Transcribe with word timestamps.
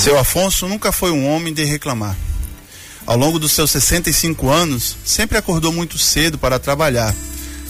Seu 0.00 0.18
Afonso 0.18 0.66
nunca 0.66 0.92
foi 0.92 1.10
um 1.10 1.28
homem 1.28 1.52
de 1.52 1.62
reclamar. 1.62 2.16
Ao 3.04 3.18
longo 3.18 3.38
dos 3.38 3.52
seus 3.52 3.70
65 3.70 4.48
anos, 4.48 4.96
sempre 5.04 5.36
acordou 5.36 5.70
muito 5.74 5.98
cedo 5.98 6.38
para 6.38 6.58
trabalhar. 6.58 7.14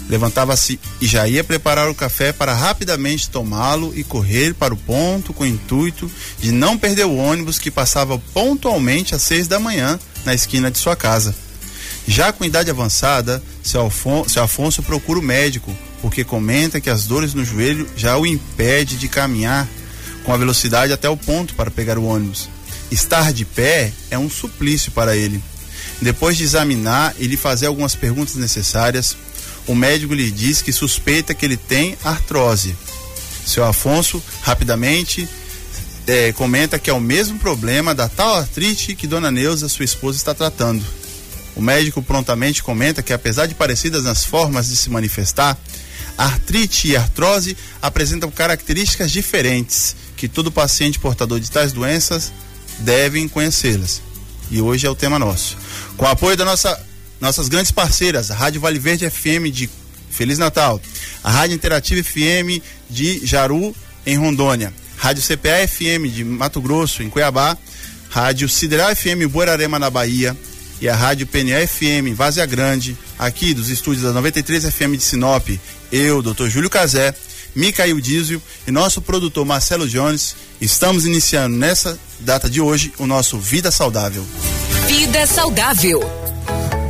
Levantava-se 0.08 0.78
e 1.00 1.08
já 1.08 1.26
ia 1.26 1.42
preparar 1.42 1.90
o 1.90 1.94
café 1.94 2.32
para 2.32 2.54
rapidamente 2.54 3.28
tomá-lo 3.28 3.92
e 3.96 4.04
correr 4.04 4.54
para 4.54 4.72
o 4.72 4.76
ponto 4.76 5.34
com 5.34 5.42
o 5.42 5.46
intuito 5.46 6.08
de 6.38 6.52
não 6.52 6.78
perder 6.78 7.06
o 7.06 7.16
ônibus 7.16 7.58
que 7.58 7.68
passava 7.68 8.16
pontualmente 8.32 9.12
às 9.12 9.22
seis 9.22 9.48
da 9.48 9.58
manhã 9.58 9.98
na 10.24 10.32
esquina 10.32 10.70
de 10.70 10.78
sua 10.78 10.94
casa. 10.94 11.34
Já 12.06 12.32
com 12.32 12.44
idade 12.44 12.70
avançada, 12.70 13.42
seu 13.60 13.86
Afonso, 13.86 14.30
seu 14.30 14.44
Afonso 14.44 14.84
procura 14.84 15.18
o 15.18 15.22
médico, 15.22 15.76
porque 16.00 16.22
comenta 16.22 16.80
que 16.80 16.90
as 16.90 17.08
dores 17.08 17.34
no 17.34 17.44
joelho 17.44 17.88
já 17.96 18.16
o 18.16 18.24
impede 18.24 18.96
de 18.96 19.08
caminhar 19.08 19.66
com 20.30 20.34
a 20.34 20.38
velocidade 20.38 20.92
até 20.92 21.08
o 21.08 21.16
ponto 21.16 21.56
para 21.56 21.72
pegar 21.72 21.98
o 21.98 22.04
ônibus. 22.04 22.48
Estar 22.88 23.32
de 23.32 23.44
pé 23.44 23.90
é 24.12 24.16
um 24.16 24.30
suplício 24.30 24.92
para 24.92 25.16
ele. 25.16 25.42
Depois 26.00 26.36
de 26.36 26.44
examinar 26.44 27.16
e 27.18 27.26
lhe 27.26 27.36
fazer 27.36 27.66
algumas 27.66 27.96
perguntas 27.96 28.36
necessárias, 28.36 29.16
o 29.66 29.74
médico 29.74 30.14
lhe 30.14 30.30
diz 30.30 30.62
que 30.62 30.70
suspeita 30.72 31.34
que 31.34 31.44
ele 31.44 31.56
tem 31.56 31.98
artrose. 32.04 32.76
Seu 33.44 33.64
Afonso, 33.64 34.22
rapidamente, 34.42 35.28
é, 36.06 36.30
comenta 36.30 36.78
que 36.78 36.88
é 36.88 36.92
o 36.92 37.00
mesmo 37.00 37.36
problema 37.40 37.92
da 37.92 38.08
tal 38.08 38.36
artrite 38.36 38.94
que 38.94 39.08
Dona 39.08 39.32
Neuza, 39.32 39.68
sua 39.68 39.84
esposa, 39.84 40.16
está 40.16 40.32
tratando. 40.32 40.84
O 41.56 41.60
médico 41.60 42.00
prontamente 42.00 42.62
comenta 42.62 43.02
que, 43.02 43.12
apesar 43.12 43.46
de 43.46 43.56
parecidas 43.56 44.04
nas 44.04 44.24
formas 44.24 44.68
de 44.68 44.76
se 44.76 44.90
manifestar, 44.90 45.58
artrite 46.16 46.86
e 46.86 46.96
artrose 46.96 47.56
apresentam 47.82 48.30
características 48.30 49.10
diferentes 49.10 49.96
que 50.20 50.28
todo 50.28 50.52
paciente 50.52 50.98
portador 50.98 51.40
de 51.40 51.50
tais 51.50 51.72
doenças 51.72 52.30
devem 52.80 53.26
conhecê-las. 53.26 54.02
E 54.50 54.60
hoje 54.60 54.86
é 54.86 54.90
o 54.90 54.94
tema 54.94 55.18
nosso. 55.18 55.56
Com 55.96 56.04
o 56.04 56.08
apoio 56.08 56.36
da 56.36 56.44
nossa, 56.44 56.78
nossas 57.18 57.48
grandes 57.48 57.72
parceiras, 57.72 58.30
a 58.30 58.34
Rádio 58.34 58.60
Vale 58.60 58.78
Verde 58.78 59.08
FM 59.08 59.50
de 59.50 59.70
Feliz 60.10 60.36
Natal, 60.36 60.78
a 61.24 61.30
Rádio 61.30 61.54
Interativa 61.54 62.04
FM 62.04 62.62
de 62.90 63.26
Jaru, 63.26 63.74
em 64.04 64.18
Rondônia, 64.18 64.74
Rádio 64.98 65.22
CPA 65.22 65.66
FM 65.66 66.12
de 66.12 66.22
Mato 66.22 66.60
Grosso, 66.60 67.02
em 67.02 67.08
Cuiabá, 67.08 67.56
Rádio 68.10 68.46
Sideral 68.46 68.94
FM 68.94 69.26
Buerarema, 69.26 69.78
na 69.78 69.88
Bahia, 69.88 70.36
e 70.82 70.88
a 70.88 70.94
Rádio 70.94 71.26
PNA 71.26 71.66
FM 71.66 72.14
Vazia 72.14 72.44
Grande, 72.44 72.94
aqui 73.18 73.54
dos 73.54 73.70
estúdios 73.70 74.02
da 74.04 74.12
93 74.12 74.66
FM 74.66 74.96
de 74.98 75.02
Sinop, 75.02 75.48
eu, 75.90 76.20
Dr. 76.20 76.48
Júlio 76.48 76.68
Cazé, 76.68 77.14
Micael 77.54 78.00
Dízio 78.00 78.42
e 78.66 78.70
nosso 78.70 79.00
produtor 79.00 79.44
Marcelo 79.44 79.88
Jones, 79.88 80.34
estamos 80.60 81.06
iniciando 81.06 81.56
nessa 81.56 81.98
data 82.20 82.48
de 82.48 82.60
hoje 82.60 82.92
o 82.98 83.06
nosso 83.06 83.38
Vida 83.38 83.70
Saudável. 83.70 84.24
Vida 84.86 85.26
Saudável. 85.26 86.00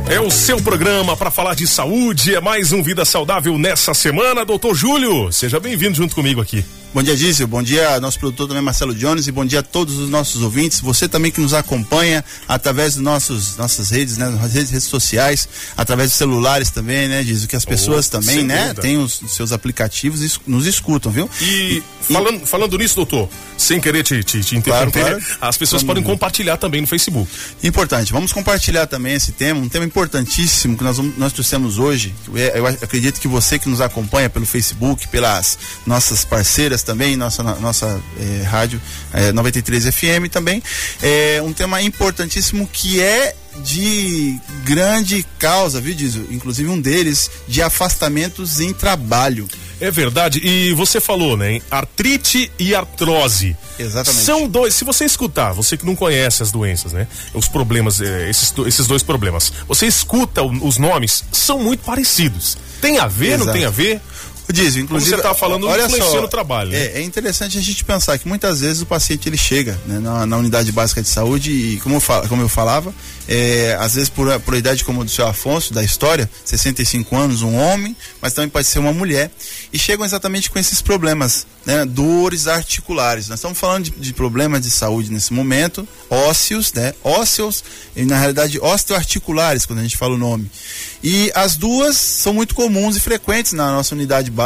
É 0.09 0.19
o 0.19 0.29
seu 0.29 0.61
programa 0.61 1.15
para 1.15 1.31
falar 1.31 1.55
de 1.55 1.65
saúde, 1.65 2.35
é 2.35 2.41
mais 2.41 2.71
um 2.71 2.83
Vida 2.83 3.05
Saudável 3.05 3.57
nessa 3.57 3.93
semana, 3.93 4.43
doutor 4.43 4.75
Júlio. 4.75 5.31
Seja 5.31 5.59
bem-vindo 5.59 5.95
junto 5.95 6.13
comigo 6.13 6.41
aqui. 6.41 6.65
Bom 6.93 7.01
dia, 7.01 7.15
Dízio. 7.15 7.47
Bom 7.47 7.63
dia, 7.63 8.01
nosso 8.01 8.19
produtor 8.19 8.49
também, 8.49 8.61
Marcelo 8.61 8.93
Jones. 8.93 9.25
E 9.25 9.31
bom 9.31 9.45
dia 9.45 9.59
a 9.59 9.63
todos 9.63 9.97
os 9.97 10.09
nossos 10.09 10.41
ouvintes. 10.41 10.81
Você 10.81 11.07
também 11.07 11.31
que 11.31 11.39
nos 11.39 11.53
acompanha 11.53 12.21
através 12.49 12.95
das 12.95 13.03
nossos, 13.03 13.55
nossas 13.55 13.91
redes, 13.91 14.17
né? 14.17 14.27
Nas 14.27 14.51
redes, 14.51 14.71
redes 14.71 14.87
sociais, 14.89 15.47
através 15.77 16.09
dos 16.09 16.17
celulares 16.17 16.69
também, 16.69 17.07
né, 17.07 17.23
Dízio? 17.23 17.47
Que 17.47 17.55
as 17.55 17.63
pessoas 17.63 18.07
oh, 18.07 18.11
também, 18.11 18.43
né? 18.43 18.63
Dúvida. 18.63 18.81
Têm 18.81 18.97
os, 18.97 19.21
os, 19.21 19.31
seus 19.31 19.53
aplicativos 19.53 20.21
e 20.21 20.29
nos 20.45 20.67
escutam, 20.67 21.13
viu? 21.13 21.29
E, 21.39 21.45
e 21.77 21.83
falando, 22.01 22.45
falando 22.45 22.77
nisso, 22.77 22.97
doutor, 22.97 23.29
sem 23.57 23.79
querer 23.79 24.03
te, 24.03 24.21
te, 24.21 24.41
te 24.41 24.57
interromper, 24.57 24.99
claro, 24.99 25.21
claro. 25.21 25.37
as 25.39 25.55
pessoas 25.55 25.83
Vamos... 25.83 25.95
podem 25.95 26.03
compartilhar 26.03 26.57
também 26.57 26.81
no 26.81 26.87
Facebook. 26.87 27.31
Importante. 27.63 28.11
Vamos 28.11 28.33
compartilhar 28.33 28.85
também 28.85 29.13
esse 29.13 29.31
tema, 29.31 29.61
um 29.61 29.69
tema 29.69 29.85
importantíssimo 29.85 30.77
que 30.77 30.83
nós, 30.83 30.97
nós 30.97 31.31
trouxemos 31.31 31.79
hoje. 31.79 32.13
Eu 32.53 32.67
acredito 32.67 33.21
que 33.21 33.29
você 33.29 33.57
que 33.57 33.69
nos 33.69 33.79
acompanha 33.79 34.29
pelo 34.29 34.45
Facebook, 34.45 35.07
pelas 35.07 35.57
nossas 35.85 36.25
parceiras, 36.25 36.80
também, 36.83 37.15
nossa, 37.15 37.43
nossa 37.43 38.01
é, 38.19 38.43
rádio 38.43 38.81
é, 39.13 39.31
93 39.31 39.85
FM 39.85 40.29
também. 40.31 40.61
É 41.01 41.41
um 41.43 41.53
tema 41.53 41.81
importantíssimo 41.81 42.67
que 42.71 43.01
é 43.01 43.35
de 43.63 44.39
grande 44.63 45.25
causa, 45.37 45.81
viu, 45.81 45.93
Dizo? 45.93 46.25
Inclusive 46.31 46.69
um 46.69 46.79
deles 46.79 47.29
de 47.47 47.61
afastamentos 47.61 48.59
em 48.59 48.73
trabalho. 48.73 49.47
É 49.79 49.89
verdade. 49.89 50.39
E 50.43 50.73
você 50.73 51.01
falou, 51.01 51.35
né? 51.35 51.59
Artrite 51.69 52.51
e 52.59 52.73
artrose. 52.75 53.57
Exatamente. 53.79 54.23
São 54.23 54.47
dois. 54.47 54.75
Se 54.75 54.83
você 54.83 55.05
escutar, 55.05 55.53
você 55.53 55.75
que 55.75 55.85
não 55.85 55.95
conhece 55.95 56.43
as 56.43 56.51
doenças, 56.51 56.93
né? 56.93 57.07
Os 57.33 57.47
problemas, 57.47 57.99
eh, 57.99 58.29
esses, 58.29 58.53
esses 58.67 58.87
dois 58.87 59.01
problemas. 59.01 59.51
Você 59.67 59.87
escuta 59.87 60.43
os 60.43 60.77
nomes, 60.77 61.23
são 61.31 61.59
muito 61.59 61.83
parecidos. 61.83 62.57
Tem 62.79 62.99
a 62.99 63.07
ver, 63.07 63.33
Exato. 63.33 63.45
não 63.45 63.53
tem 63.53 63.65
a 63.65 63.69
ver? 63.69 63.99
Diz, 64.51 64.75
inclusive. 64.75 64.87
Como 64.87 64.99
você 65.01 65.15
está 65.15 65.33
falando, 65.33 65.67
olha 65.67 65.89
só, 65.89 66.21
no 66.21 66.27
trabalho. 66.27 66.71
Né? 66.71 66.77
É, 66.77 66.99
é, 66.99 67.01
interessante 67.01 67.57
a 67.57 67.61
gente 67.61 67.83
pensar 67.83 68.17
que 68.17 68.27
muitas 68.27 68.61
vezes 68.61 68.81
o 68.81 68.85
paciente 68.85 69.27
ele 69.27 69.37
chega 69.37 69.79
né, 69.85 69.99
na, 69.99 70.25
na, 70.25 70.37
unidade 70.37 70.71
básica 70.71 71.01
de 71.01 71.09
saúde 71.09 71.51
e, 71.51 71.79
como 71.79 71.95
eu, 71.95 72.01
fal, 72.01 72.27
como 72.27 72.41
eu 72.41 72.49
falava, 72.49 72.93
é, 73.27 73.77
às 73.79 73.95
vezes 73.95 74.09
por, 74.09 74.39
por 74.41 74.55
idade 74.55 74.83
como 74.83 75.03
do 75.03 75.11
seu 75.11 75.25
Afonso, 75.27 75.73
da 75.73 75.83
história, 75.83 76.29
65 76.43 77.15
anos, 77.15 77.41
um 77.41 77.55
homem, 77.55 77.95
mas 78.21 78.33
também 78.33 78.49
pode 78.49 78.67
ser 78.67 78.79
uma 78.79 78.93
mulher, 78.93 79.31
e 79.71 79.79
chegam 79.79 80.05
exatamente 80.05 80.49
com 80.49 80.59
esses 80.59 80.81
problemas, 80.81 81.45
né, 81.65 81.85
dores 81.85 82.47
articulares. 82.47 83.27
Nós 83.27 83.39
estamos 83.39 83.57
falando 83.57 83.85
de, 83.85 83.91
de 83.91 84.13
problemas 84.13 84.61
de 84.61 84.69
saúde 84.69 85.11
nesse 85.11 85.33
momento, 85.33 85.87
ósseos, 86.09 86.73
né, 86.73 86.93
ósseos, 87.03 87.63
e 87.95 88.03
na 88.03 88.17
realidade 88.17 88.59
osteoarticulares, 88.59 89.65
quando 89.65 89.79
a 89.79 89.83
gente 89.83 89.97
fala 89.97 90.15
o 90.15 90.17
nome. 90.17 90.49
E 91.03 91.31
as 91.33 91.55
duas 91.55 91.97
são 91.97 92.33
muito 92.33 92.53
comuns 92.53 92.95
e 92.95 92.99
frequentes 92.99 93.53
na 93.53 93.71
nossa 93.71 93.95
unidade 93.95 94.29
básica. 94.29 94.40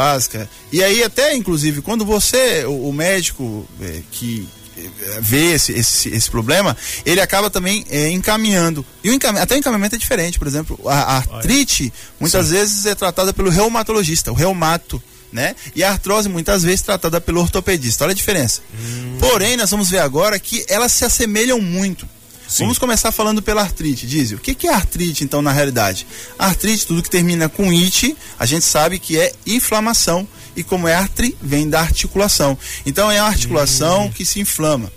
E 0.72 0.82
aí 0.82 1.02
até, 1.02 1.34
inclusive, 1.34 1.82
quando 1.82 2.04
você, 2.04 2.64
o, 2.64 2.88
o 2.88 2.92
médico 2.92 3.66
é, 3.80 4.02
que 4.10 4.48
é, 4.76 5.20
vê 5.20 5.54
esse, 5.54 5.72
esse, 5.72 6.08
esse, 6.10 6.30
problema, 6.30 6.76
ele 7.04 7.20
acaba 7.20 7.48
também 7.48 7.84
é, 7.88 8.10
encaminhando. 8.10 8.84
E 9.02 9.10
o 9.10 9.12
encam... 9.12 9.36
até 9.36 9.54
o 9.54 9.58
encaminhamento 9.58 9.94
é 9.94 9.98
diferente. 9.98 10.38
Por 10.38 10.46
exemplo, 10.46 10.78
a, 10.86 10.94
a 10.94 11.16
artrite 11.16 11.92
muitas 12.20 12.46
Sim. 12.46 12.52
vezes 12.52 12.86
é 12.86 12.94
tratada 12.94 13.32
pelo 13.32 13.50
reumatologista, 13.50 14.30
o 14.30 14.34
reumato. 14.34 15.02
Né? 15.32 15.54
E 15.74 15.82
a 15.82 15.90
artrose 15.90 16.28
muitas 16.28 16.62
vezes 16.62 16.82
tratada 16.82 17.20
pelo 17.20 17.40
ortopedista. 17.40 18.04
Olha 18.04 18.12
a 18.12 18.14
diferença. 18.14 18.62
Hum. 18.72 19.16
Porém, 19.18 19.56
nós 19.56 19.70
vamos 19.70 19.90
ver 19.90 19.98
agora 19.98 20.38
que 20.38 20.64
elas 20.68 20.92
se 20.92 21.04
assemelham 21.04 21.60
muito. 21.60 22.08
Sim. 22.48 22.64
Vamos 22.64 22.78
começar 22.78 23.10
falando 23.10 23.42
pela 23.42 23.62
artrite, 23.62 24.06
Dizio. 24.06 24.38
O 24.38 24.40
que, 24.40 24.54
que 24.54 24.68
é 24.68 24.72
artrite, 24.72 25.24
então, 25.24 25.42
na 25.42 25.52
realidade? 25.52 26.06
artrite, 26.38 26.86
tudo 26.86 27.02
que 27.02 27.10
termina 27.10 27.48
com 27.48 27.70
it, 27.70 28.16
a 28.38 28.46
gente 28.46 28.64
sabe 28.64 28.98
que 28.98 29.18
é 29.18 29.32
inflamação. 29.46 30.26
E 30.56 30.62
como 30.62 30.88
é 30.88 30.94
artri, 30.94 31.36
vem 31.42 31.68
da 31.68 31.80
articulação. 31.80 32.56
Então 32.86 33.10
é 33.10 33.18
a 33.18 33.26
articulação 33.26 34.06
hum. 34.06 34.10
que 34.10 34.24
se 34.24 34.40
inflama 34.40 34.90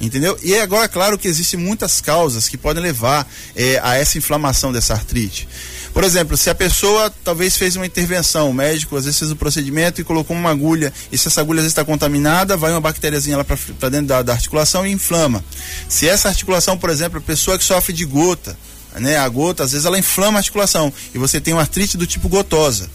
entendeu? 0.00 0.38
E 0.42 0.54
agora, 0.58 0.88
claro 0.88 1.18
que 1.18 1.28
existem 1.28 1.58
muitas 1.58 2.00
causas 2.00 2.48
que 2.48 2.56
podem 2.56 2.82
levar 2.82 3.28
é, 3.54 3.80
a 3.82 3.94
essa 3.96 4.18
inflamação 4.18 4.72
dessa 4.72 4.94
artrite. 4.94 5.48
Por 5.94 6.02
exemplo, 6.02 6.36
se 6.36 6.50
a 6.50 6.54
pessoa 6.56 7.08
talvez 7.22 7.56
fez 7.56 7.76
uma 7.76 7.86
intervenção, 7.86 8.50
o 8.50 8.52
médico 8.52 8.96
às 8.96 9.04
vezes 9.04 9.16
fez 9.16 9.30
o 9.30 9.34
um 9.34 9.36
procedimento 9.36 10.00
e 10.00 10.04
colocou 10.04 10.36
uma 10.36 10.50
agulha, 10.50 10.92
e 11.12 11.16
se 11.16 11.28
essa 11.28 11.40
agulha 11.40 11.58
às 11.58 11.62
vezes 11.62 11.72
está 11.72 11.84
contaminada, 11.84 12.56
vai 12.56 12.72
uma 12.72 12.80
bactériazinha 12.80 13.36
lá 13.36 13.44
para 13.44 13.88
dentro 13.88 14.08
da, 14.08 14.20
da 14.20 14.32
articulação 14.32 14.84
e 14.84 14.90
inflama. 14.90 15.42
Se 15.88 16.08
essa 16.08 16.28
articulação, 16.28 16.76
por 16.76 16.90
exemplo, 16.90 17.18
a 17.18 17.22
pessoa 17.22 17.56
que 17.56 17.62
sofre 17.62 17.92
de 17.92 18.04
gota, 18.04 18.58
né, 18.96 19.16
a 19.16 19.28
gota, 19.28 19.62
às 19.62 19.70
vezes 19.70 19.86
ela 19.86 19.96
inflama 19.96 20.38
a 20.38 20.40
articulação 20.40 20.92
e 21.14 21.18
você 21.18 21.40
tem 21.40 21.54
uma 21.54 21.62
artrite 21.62 21.96
do 21.96 22.08
tipo 22.08 22.28
gotosa. 22.28 22.90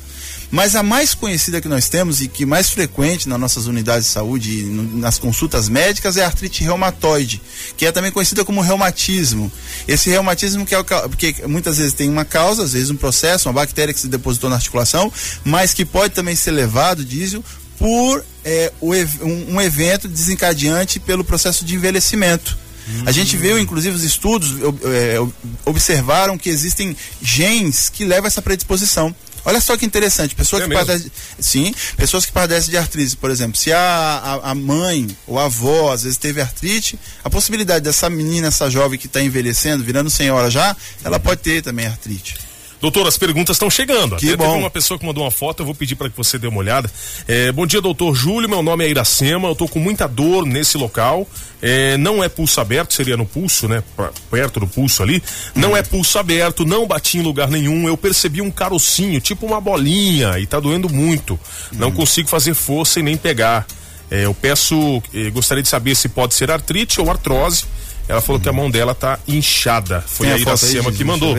Mas 0.52 0.76
a 0.76 0.82
mais 0.82 1.14
conhecida 1.14 1.62
que 1.62 1.68
nós 1.68 1.90
temos 1.90 2.22
e 2.22 2.28
que 2.28 2.46
mais 2.46 2.70
frequente 2.70 3.30
nas 3.30 3.40
nossas 3.40 3.68
unidades 3.68 4.08
de 4.08 4.14
saúde 4.14 4.62
e 4.62 4.66
nas 4.66 5.20
consultas 5.20 5.70
médicas 5.70 6.18
é 6.18 6.24
a 6.24 6.28
artrite 6.28 6.64
reumatoide, 6.64 7.42
que 7.78 7.86
é 7.86 7.92
também 7.92 8.12
conhecida 8.12 8.44
como 8.44 8.62
reumatismo. 8.62 9.52
Esse 9.88 10.10
reumatismo 10.10 10.66
que 10.66 10.74
é 10.74 10.80
o, 10.80 10.84
porque 10.84 11.36
muitas 11.48 11.78
vezes 11.78 11.94
tem 11.94 12.10
uma 12.10 12.26
causa, 12.26 12.64
às 12.64 12.74
vezes 12.74 12.90
um 12.90 12.96
processo, 12.96 13.48
uma 13.48 13.54
bactéria 13.54 13.94
que 13.94 14.00
se 14.00 14.08
depositou 14.08 14.50
na 14.50 14.56
articulação, 14.56 15.12
mas 15.44 15.74
que 15.74 15.86
pode 15.86 16.14
também 16.14 16.36
ser 16.36 16.52
levado, 16.52 17.06
diesel, 17.06 17.44
por 17.78 18.26
é, 18.44 18.72
o, 18.82 18.94
um, 18.94 19.56
um 19.56 19.62
evento 19.62 20.08
desencadeante 20.08 21.00
pelo 21.00 21.24
processo 21.24 21.64
de 21.64 21.76
envelhecimento. 21.76 22.58
A 23.06 23.12
gente 23.12 23.38
viu, 23.38 23.60
inclusive, 23.60 23.96
os 23.96 24.04
estudos 24.04 24.56
é, 24.84 25.18
observaram 25.64 26.38
que 26.38 26.50
existem 26.50 26.96
genes 27.22 27.88
que 27.88 28.04
levam 28.04 28.28
essa 28.28 28.42
predisposição. 28.42 29.16
Olha 29.46 29.62
só 29.62 29.78
que 29.78 29.86
interessante, 29.86 30.36
pessoa 30.36 30.64
é 30.64 30.68
que 30.68 30.74
padece, 30.74 31.12
sim, 31.40 31.74
pessoas 31.96 32.26
que 32.26 32.32
padecem 32.32 32.72
de 32.72 32.78
artrite, 32.78 33.16
por 33.16 33.32
exemplo, 33.32 33.58
se 33.58 33.72
a, 33.72 33.80
a, 33.80 34.52
a, 34.52 34.56
mãe 34.56 35.08
ou 35.26 35.40
a 35.40 35.46
avó 35.46 35.92
às 35.92 36.04
vezes 36.04 36.18
teve 36.18 36.42
artrite, 36.42 37.00
a 37.24 37.30
possibilidade 37.30 37.84
dessa 37.84 38.10
menina, 38.10 38.48
essa 38.48 38.70
jovem 38.70 39.00
que 39.00 39.08
está 39.08 39.22
envelhecendo, 39.22 39.84
virando 39.84 40.10
senhora 40.10 40.50
já, 40.50 40.76
ela 41.04 41.20
pode 41.20 41.42
ter 41.42 41.62
também 41.62 41.86
artrite. 41.86 42.49
Doutor, 42.82 43.06
as 43.08 43.18
perguntas 43.18 43.56
estão 43.56 43.70
chegando. 43.70 44.16
Que 44.16 44.28
Até 44.30 44.38
bom. 44.38 44.46
teve 44.46 44.58
uma 44.60 44.70
pessoa 44.70 44.98
que 44.98 45.06
mandou 45.06 45.24
uma 45.26 45.32
foto, 45.32 45.60
eu 45.62 45.66
vou 45.66 45.76
pedir 45.76 45.96
para 45.96 46.10
que 46.10 46.16
você 46.16 46.38
dê 46.38 46.48
uma 46.48 46.60
olhada. 46.60 46.90
É, 47.28 47.52
bom 47.52 47.66
dia, 47.68 47.82
doutor 47.82 48.16
Júlio. 48.16 48.48
Meu 48.48 48.64
nome 48.64 48.86
é 48.86 48.90
Iracema. 48.90 49.50
Eu 49.50 49.56
tô 49.56 49.68
com 49.68 49.80
muita 49.80 50.08
dor 50.08 50.46
nesse 50.46 50.78
local. 50.78 51.28
É, 51.62 51.98
não 51.98 52.24
é 52.24 52.30
pulso 52.30 52.62
aberto, 52.62 52.94
seria 52.94 53.18
no 53.18 53.26
pulso, 53.26 53.68
né? 53.68 53.84
Pra- 53.98 54.12
perto 54.32 54.62
do 54.62 54.68
pulso 54.68 55.04
ali. 55.04 55.22
Não 55.54 55.76
é 55.76 55.84
pulso 55.84 56.18
aberto, 56.18 56.66
não 56.66 56.88
bati 56.88 57.18
em 57.18 57.22
lugar 57.22 57.50
nenhum. 57.50 57.86
Eu 57.86 57.98
percebi 57.98 58.42
um 58.42 58.50
carocinho, 58.50 59.20
tipo 59.20 59.46
uma 59.46 59.60
bolinha, 59.60 60.40
e 60.40 60.46
tá 60.48 60.58
doendo 60.58 60.88
muito. 60.90 61.38
Não 61.74 61.92
consigo 61.92 62.30
fazer 62.30 62.54
força 62.54 63.02
e 63.02 63.04
nem 63.04 63.18
pegar. 63.18 63.68
É, 64.10 64.24
eu 64.26 64.34
peço, 64.34 65.04
eh, 65.14 65.30
gostaria 65.30 65.62
de 65.62 65.68
saber 65.70 65.96
se 65.96 66.08
pode 66.08 66.34
ser 66.34 66.50
artrite 66.50 67.02
ou 67.02 67.12
artrose. 67.12 67.66
Ela 68.08 68.22
falou 68.22 68.40
que 68.42 68.50
a 68.50 68.54
mão 68.54 68.72
dela 68.72 68.96
tá 68.96 69.20
inchada. 69.28 70.02
Foi 70.08 70.26
Tem 70.26 70.34
a 70.34 70.36
aí, 70.38 70.42
Iracema 70.42 70.90
Gis? 70.90 70.98
que 70.98 71.04
mandou. 71.04 71.36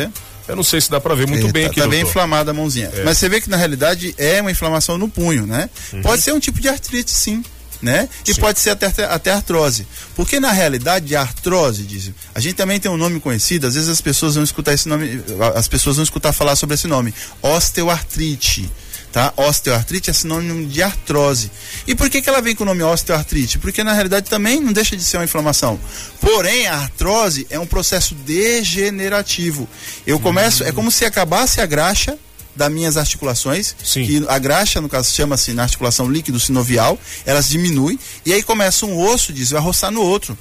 Eu 0.50 0.56
não 0.56 0.62
sei 0.62 0.80
se 0.80 0.90
dá 0.90 1.00
pra 1.00 1.14
ver 1.14 1.26
muito 1.26 1.46
É, 1.46 1.52
bem 1.52 1.64
tá, 1.64 1.70
aqui, 1.70 1.80
tá 1.80 1.88
bem 1.88 2.02
inflamada 2.02 2.50
a 2.50 2.54
mãozinha. 2.54 2.90
Mas 3.04 3.18
você 3.18 3.28
vê 3.28 3.40
que 3.40 3.48
na 3.48 3.56
realidade 3.56 4.14
é 4.18 4.40
uma 4.40 4.50
inflamação 4.50 4.98
no 4.98 5.08
punho, 5.08 5.46
né? 5.46 5.70
Uhum. 5.92 6.02
Pode 6.02 6.22
ser 6.22 6.32
um 6.32 6.40
tipo 6.40 6.60
de 6.60 6.68
artrite, 6.68 7.10
sim. 7.10 7.42
Né? 7.82 8.10
E 8.26 8.34
Sim. 8.34 8.42
pode 8.42 8.60
ser 8.60 8.68
até, 8.68 8.86
até 9.04 9.32
artrose. 9.32 9.86
Porque 10.14 10.38
na 10.38 10.52
realidade, 10.52 11.16
a 11.16 11.22
artrose, 11.22 11.82
diz, 11.82 12.10
a 12.34 12.38
gente 12.38 12.54
também 12.54 12.78
tem 12.78 12.90
um 12.90 12.96
nome 12.98 13.18
conhecido, 13.20 13.66
às 13.66 13.74
vezes 13.74 13.88
as 13.88 14.02
pessoas 14.02 14.34
vão 14.34 14.44
escutar 14.44 14.74
esse 14.74 14.86
nome, 14.86 15.22
as 15.54 15.66
pessoas 15.66 15.96
vão 15.96 16.02
escutar 16.02 16.30
falar 16.34 16.56
sobre 16.56 16.74
esse 16.74 16.86
nome, 16.86 17.14
osteoartrite. 17.40 18.70
Tá? 19.12 19.32
Osteoartrite 19.36 20.08
é 20.10 20.12
sinônimo 20.12 20.66
de 20.68 20.82
artrose. 20.82 21.50
E 21.84 21.96
por 21.96 22.08
que, 22.08 22.22
que 22.22 22.28
ela 22.28 22.40
vem 22.40 22.54
com 22.54 22.62
o 22.62 22.66
nome 22.66 22.82
osteoartrite? 22.82 23.58
Porque 23.58 23.82
na 23.82 23.92
realidade 23.92 24.30
também 24.30 24.60
não 24.60 24.72
deixa 24.72 24.96
de 24.96 25.02
ser 25.02 25.16
uma 25.16 25.24
inflamação. 25.24 25.80
Porém, 26.20 26.68
a 26.68 26.76
artrose 26.76 27.46
é 27.50 27.58
um 27.58 27.66
processo 27.66 28.14
degenerativo. 28.14 29.68
Eu 30.06 30.20
começo, 30.20 30.62
é 30.62 30.70
como 30.70 30.92
se 30.92 31.04
acabasse 31.04 31.60
a 31.60 31.66
graxa 31.66 32.16
das 32.54 32.70
minhas 32.70 32.96
articulações, 32.96 33.74
Sim. 33.82 34.06
que 34.06 34.24
a 34.28 34.38
graxa, 34.38 34.80
no 34.80 34.88
caso, 34.88 35.10
chama-se 35.12 35.52
na 35.54 35.62
articulação 35.62 36.08
líquido 36.08 36.38
sinovial, 36.38 36.98
elas 37.24 37.48
diminuem, 37.48 37.98
e 38.24 38.32
aí 38.32 38.42
começa 38.42 38.86
um 38.86 38.98
osso, 38.98 39.32
diz, 39.32 39.50
vai 39.50 39.60
roçar 39.60 39.90
no 39.90 40.02
outro. 40.02 40.36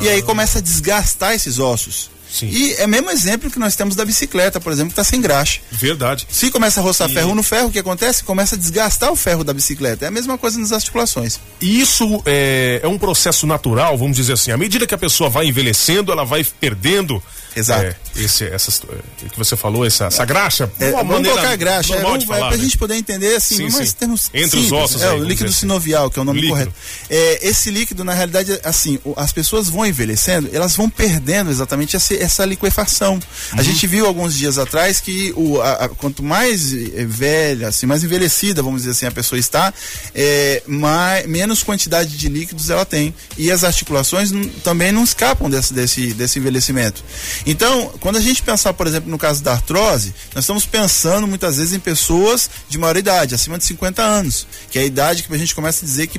E 0.00 0.08
aí 0.08 0.22
começa 0.22 0.58
a 0.58 0.62
desgastar 0.62 1.34
esses 1.34 1.58
ossos. 1.58 2.10
Sim. 2.34 2.48
E 2.50 2.74
é 2.74 2.84
o 2.84 2.88
mesmo 2.88 3.08
exemplo 3.12 3.48
que 3.48 3.60
nós 3.60 3.76
temos 3.76 3.94
da 3.94 4.04
bicicleta, 4.04 4.60
por 4.60 4.72
exemplo, 4.72 4.88
que 4.92 5.00
está 5.00 5.04
sem 5.04 5.20
graxa. 5.20 5.60
Verdade. 5.70 6.26
Se 6.28 6.50
começa 6.50 6.80
a 6.80 6.82
roçar 6.82 7.08
E- 7.08 7.14
ferro 7.14 7.32
no 7.32 7.44
ferro, 7.44 7.68
o 7.68 7.70
que 7.70 7.78
acontece? 7.78 8.24
Começa 8.24 8.56
a 8.56 8.58
desgastar 8.58 9.12
o 9.12 9.14
ferro 9.14 9.44
da 9.44 9.52
bicicleta. 9.52 10.04
É 10.04 10.08
a 10.08 10.10
mesma 10.10 10.36
coisa 10.36 10.58
nas 10.58 10.72
articulações. 10.72 11.38
E 11.60 11.80
isso 11.80 12.20
é, 12.26 12.80
é 12.82 12.88
um 12.88 12.98
processo 12.98 13.46
natural, 13.46 13.96
vamos 13.96 14.16
dizer 14.16 14.32
assim. 14.32 14.50
À 14.50 14.56
medida 14.56 14.84
que 14.84 14.94
a 14.94 14.98
pessoa 14.98 15.30
vai 15.30 15.46
envelhecendo, 15.46 16.10
ela 16.10 16.24
vai 16.24 16.44
perdendo. 16.60 17.22
Exato. 17.56 17.84
é, 17.84 17.96
esse, 18.16 18.44
essas, 18.44 18.80
é, 19.24 19.28
que 19.28 19.36
você 19.38 19.56
falou, 19.56 19.84
essa, 19.86 20.06
essa 20.06 20.24
graxa. 20.24 20.70
É, 20.80 20.90
uma 20.90 21.04
vamos 21.04 21.28
colocar 21.28 21.56
graxa, 21.56 21.94
é, 21.94 22.02
vamos, 22.02 22.20
de 22.20 22.26
falar, 22.26 22.46
é 22.46 22.48
pra 22.48 22.56
né? 22.56 22.62
gente 22.62 22.76
poder 22.78 22.94
entender 22.96 23.36
assim, 23.36 23.56
Sim, 23.56 23.68
mas 23.72 23.88
sim. 23.90 23.94
termos 23.98 24.30
Entre 24.34 24.58
os 24.58 24.72
ossos 24.72 25.02
É, 25.02 25.10
aí, 25.10 25.20
o 25.20 25.24
líquido 25.24 25.50
assim. 25.50 25.60
sinovial, 25.60 26.10
que 26.10 26.18
é 26.18 26.22
o 26.22 26.24
nome 26.24 26.40
Líquido. 26.40 26.56
correto. 26.58 26.74
É, 27.10 27.48
esse 27.48 27.70
líquido, 27.70 28.02
na 28.04 28.12
realidade, 28.14 28.58
assim, 28.64 28.98
as 29.16 29.32
pessoas 29.32 29.68
vão 29.68 29.86
envelhecendo, 29.86 30.48
elas 30.52 30.74
vão 30.76 30.88
perdendo 30.90 31.50
exatamente 31.50 31.96
essa, 31.96 32.14
essa 32.14 32.44
liquefação. 32.44 33.20
A 33.52 33.56
Uhum. 33.56 33.62
gente 33.62 33.86
viu 33.86 34.06
alguns 34.06 34.34
dias 34.36 34.58
atrás 34.58 35.00
que 35.00 35.32
o, 35.36 35.60
a- 35.60 35.84
a- 35.84 35.88
quanto 35.88 36.22
mais 36.22 36.72
velha, 36.72 37.68
assim, 37.68 37.86
mais 37.86 38.02
envelhecida, 38.04 38.62
vamos 38.62 38.80
dizer 38.82 38.92
assim, 38.92 39.06
a 39.06 39.10
pessoa 39.10 39.38
está, 39.38 39.72
é, 40.14 40.62
mais, 40.66 41.26
menos 41.26 41.62
quantidade 41.62 42.16
de 42.16 42.28
líquidos 42.28 42.70
ela 42.70 42.84
tem. 42.84 43.14
E 43.38 43.50
as 43.50 43.64
articulações 43.64 44.30
também 44.62 44.92
não 44.92 45.04
escapam 45.04 45.48
desse, 45.48 45.72
desse, 45.72 46.12
desse 46.14 46.38
envelhecimento. 46.38 47.02
Então, 47.46 47.92
quando 48.00 48.16
a 48.16 48.20
gente 48.20 48.42
pensar, 48.42 48.72
por 48.72 48.86
exemplo, 48.86 49.10
no 49.10 49.18
caso 49.18 49.42
da 49.42 49.52
artrose, 49.52 50.14
nós 50.34 50.44
estamos 50.44 50.64
pensando 50.64 51.26
muitas 51.26 51.58
vezes 51.58 51.74
em 51.74 51.78
pessoas 51.78 52.48
de 52.70 52.78
maior 52.78 52.96
idade, 52.96 53.34
acima 53.34 53.58
de 53.58 53.64
50 53.66 54.02
anos, 54.02 54.46
que 54.70 54.78
é 54.78 54.82
a 54.82 54.84
idade 54.86 55.22
que 55.24 55.34
a 55.34 55.36
gente 55.36 55.54
começa 55.54 55.84
a 55.84 55.86
dizer 55.86 56.06
que 56.06 56.18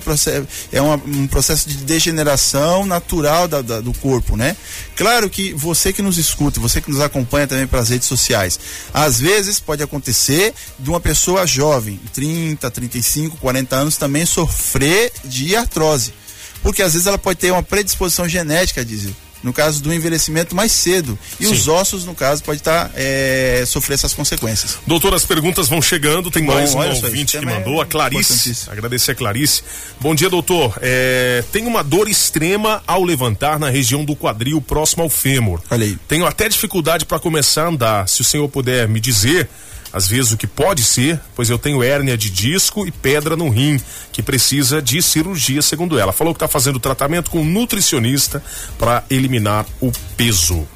é 0.71 0.81
um 0.81 1.25
processo 1.25 1.67
de 1.67 1.77
degeneração 1.77 2.85
natural 2.85 3.47
da- 3.47 3.61
da- 3.63 3.81
do 3.81 3.91
corpo, 3.93 4.37
né? 4.37 4.55
Claro 4.95 5.27
que 5.27 5.51
você 5.53 5.91
que 5.91 6.01
nos 6.03 6.19
escuta, 6.19 6.59
você 6.59 6.79
que 6.79 6.91
nos 6.91 7.01
acompanha 7.01 7.47
também 7.47 7.65
pelas 7.65 7.89
redes 7.89 8.07
sociais, 8.07 8.59
às 8.93 9.19
vezes 9.19 9.59
pode 9.59 9.81
acontecer 9.81 10.53
de 10.77 10.89
uma 10.91 10.99
pessoa 10.99 11.47
jovem, 11.47 11.99
30, 12.13 12.69
35, 12.69 13.37
40 13.37 13.75
anos, 13.75 13.97
também 13.97 14.27
sofrer 14.27 15.11
de 15.23 15.55
artrose. 15.55 16.13
Porque 16.61 16.83
às 16.83 16.93
vezes 16.93 17.07
ela 17.07 17.17
pode 17.17 17.39
ter 17.39 17.51
uma 17.51 17.63
predisposição 17.63 18.29
genética, 18.29 18.85
diz 18.85 19.07
no 19.43 19.53
caso 19.53 19.81
do 19.81 19.93
envelhecimento 19.93 20.55
mais 20.55 20.71
cedo. 20.71 21.17
E 21.39 21.45
Sim. 21.45 21.53
os 21.53 21.67
ossos, 21.67 22.05
no 22.05 22.15
caso, 22.15 22.43
pode 22.43 22.59
estar 22.59 22.91
é, 22.95 23.63
sofrer 23.67 23.95
essas 23.95 24.13
consequências. 24.13 24.77
Doutor, 24.87 25.13
as 25.13 25.25
perguntas 25.25 25.67
vão 25.67 25.81
chegando. 25.81 26.31
Tem 26.31 26.43
Bom, 26.43 26.53
mais 26.53 26.73
um 26.73 26.79
ouvinte 26.79 27.37
esse 27.37 27.45
que 27.45 27.51
é 27.51 27.57
mandou, 27.57 27.81
a 27.81 27.85
Clarice. 27.85 28.69
Agradecer 28.69 29.11
a 29.11 29.15
Clarice. 29.15 29.63
Bom 29.99 30.15
dia, 30.15 30.29
doutor. 30.29 30.77
É, 30.81 31.43
tenho 31.51 31.67
uma 31.67 31.83
dor 31.83 32.09
extrema 32.09 32.83
ao 32.87 33.03
levantar 33.03 33.59
na 33.59 33.69
região 33.69 34.03
do 34.03 34.15
quadril 34.15 34.61
próximo 34.61 35.03
ao 35.03 35.09
fêmur. 35.09 35.61
Olha 35.69 35.85
aí. 35.85 35.97
Tenho 36.07 36.25
até 36.25 36.49
dificuldade 36.49 37.05
para 37.05 37.19
começar 37.19 37.65
a 37.65 37.67
andar. 37.67 38.09
Se 38.09 38.21
o 38.21 38.23
senhor 38.23 38.47
puder 38.49 38.87
me 38.87 38.99
dizer, 38.99 39.49
às 39.95 40.07
vezes, 40.07 40.33
o 40.33 40.37
que 40.37 40.45
pode 40.45 40.83
ser, 40.83 41.21
pois 41.33 41.49
eu 41.49 41.57
tenho 41.57 41.81
hérnia 41.81 42.17
de 42.17 42.29
disco 42.29 42.85
e 42.85 42.91
pedra 42.91 43.37
no 43.37 43.47
rim, 43.47 43.79
que 44.11 44.21
precisa 44.21 44.81
de 44.81 45.01
cirurgia, 45.01 45.61
segundo 45.61 45.97
ela. 45.97 46.11
Falou 46.11 46.33
que 46.33 46.35
está 46.35 46.49
fazendo 46.49 46.81
tratamento 46.81 47.31
com 47.31 47.39
um 47.39 47.45
nutricionista 47.45 48.43
para 48.77 49.05
eliminar 49.09 49.65
o 49.79 49.93
peso. 50.17 50.67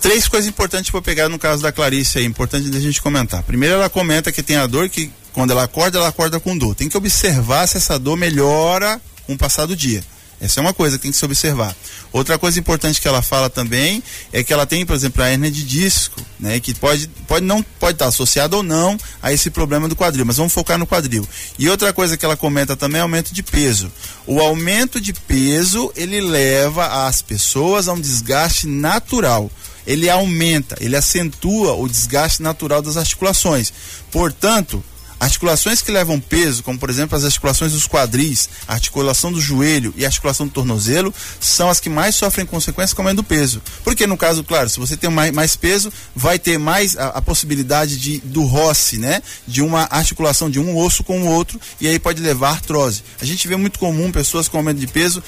Três 0.00 0.26
coisas 0.26 0.48
importantes 0.48 0.90
para 0.90 1.02
pegar 1.02 1.28
no 1.28 1.38
caso 1.38 1.62
da 1.62 1.70
Clarice 1.70 2.16
aí, 2.16 2.24
importante 2.24 2.70
da 2.70 2.80
gente 2.80 3.02
comentar. 3.02 3.42
Primeiro, 3.42 3.74
ela 3.74 3.90
comenta 3.90 4.32
que 4.32 4.42
tem 4.42 4.56
a 4.56 4.66
dor 4.66 4.88
que, 4.88 5.12
quando 5.34 5.50
ela 5.50 5.64
acorda, 5.64 5.98
ela 5.98 6.08
acorda 6.08 6.40
com 6.40 6.56
dor. 6.56 6.74
Tem 6.74 6.88
que 6.88 6.96
observar 6.96 7.66
se 7.66 7.76
essa 7.76 7.98
dor 7.98 8.16
melhora 8.16 8.98
com 9.26 9.34
o 9.34 9.38
passar 9.38 9.66
do 9.66 9.76
dia. 9.76 10.02
Essa 10.40 10.60
é 10.60 10.62
uma 10.62 10.74
coisa 10.74 10.98
que 10.98 11.02
tem 11.02 11.10
que 11.10 11.16
se 11.16 11.24
observar. 11.24 11.74
Outra 12.12 12.38
coisa 12.38 12.58
importante 12.58 13.00
que 13.00 13.08
ela 13.08 13.22
fala 13.22 13.48
também 13.48 14.02
é 14.32 14.42
que 14.44 14.52
ela 14.52 14.66
tem, 14.66 14.84
por 14.84 14.94
exemplo, 14.94 15.22
a 15.22 15.30
hernia 15.30 15.50
de 15.50 15.64
disco, 15.64 16.20
né, 16.38 16.60
que 16.60 16.74
pode, 16.74 17.08
pode 17.26 17.44
não 17.44 17.62
pode 17.62 17.94
estar 17.94 18.06
associada 18.06 18.56
ou 18.56 18.62
não 18.62 18.98
a 19.22 19.32
esse 19.32 19.50
problema 19.50 19.88
do 19.88 19.96
quadril, 19.96 20.24
mas 20.24 20.36
vamos 20.36 20.52
focar 20.52 20.78
no 20.78 20.86
quadril. 20.86 21.26
E 21.58 21.68
outra 21.68 21.92
coisa 21.92 22.16
que 22.16 22.24
ela 22.24 22.36
comenta 22.36 22.76
também 22.76 22.98
é 22.98 23.02
aumento 23.02 23.32
de 23.32 23.42
peso. 23.42 23.90
O 24.26 24.40
aumento 24.40 25.00
de 25.00 25.12
peso, 25.12 25.92
ele 25.96 26.20
leva 26.20 27.06
as 27.06 27.22
pessoas 27.22 27.88
a 27.88 27.92
um 27.92 28.00
desgaste 28.00 28.66
natural 28.66 29.50
ele 29.86 30.08
aumenta, 30.08 30.76
ele 30.80 30.96
acentua 30.96 31.74
o 31.74 31.88
desgaste 31.88 32.42
natural 32.42 32.80
das 32.80 32.96
articulações. 32.96 33.72
Portanto, 34.10 34.82
articulações 35.24 35.82
que 35.82 35.90
levam 35.90 36.20
peso, 36.20 36.62
como 36.62 36.78
por 36.78 36.90
exemplo 36.90 37.16
as 37.16 37.24
articulações 37.24 37.72
dos 37.72 37.86
quadris, 37.86 38.48
a 38.66 38.74
articulação 38.74 39.32
do 39.32 39.40
joelho 39.40 39.92
e 39.96 40.04
a 40.04 40.08
articulação 40.08 40.46
do 40.46 40.52
tornozelo, 40.52 41.12
são 41.40 41.68
as 41.70 41.80
que 41.80 41.88
mais 41.88 42.14
sofrem 42.14 42.46
consequências 42.46 42.92
com 42.92 43.02
o 43.02 43.04
aumento 43.04 43.22
do 43.22 43.24
peso. 43.24 43.62
Porque 43.82 44.06
no 44.06 44.16
caso, 44.16 44.44
claro, 44.44 44.68
se 44.68 44.78
você 44.78 44.96
tem 44.96 45.10
mais, 45.10 45.32
mais 45.32 45.56
peso, 45.56 45.92
vai 46.14 46.38
ter 46.38 46.58
mais 46.58 46.96
a, 46.96 47.08
a 47.08 47.22
possibilidade 47.22 47.98
de, 47.98 48.18
do 48.18 48.44
roce, 48.44 48.98
né? 48.98 49.22
De 49.46 49.62
uma 49.62 49.88
articulação 49.90 50.50
de 50.50 50.60
um 50.60 50.76
osso 50.76 51.02
com 51.02 51.22
o 51.22 51.26
outro, 51.26 51.60
e 51.80 51.88
aí 51.88 51.98
pode 51.98 52.22
levar 52.22 52.50
artrose. 52.50 53.02
A 53.20 53.24
gente 53.24 53.48
vê 53.48 53.56
muito 53.56 53.78
comum 53.78 54.12
pessoas 54.12 54.48
com 54.48 54.58
aumento 54.58 54.78
de 54.78 54.86
peso 54.86 55.22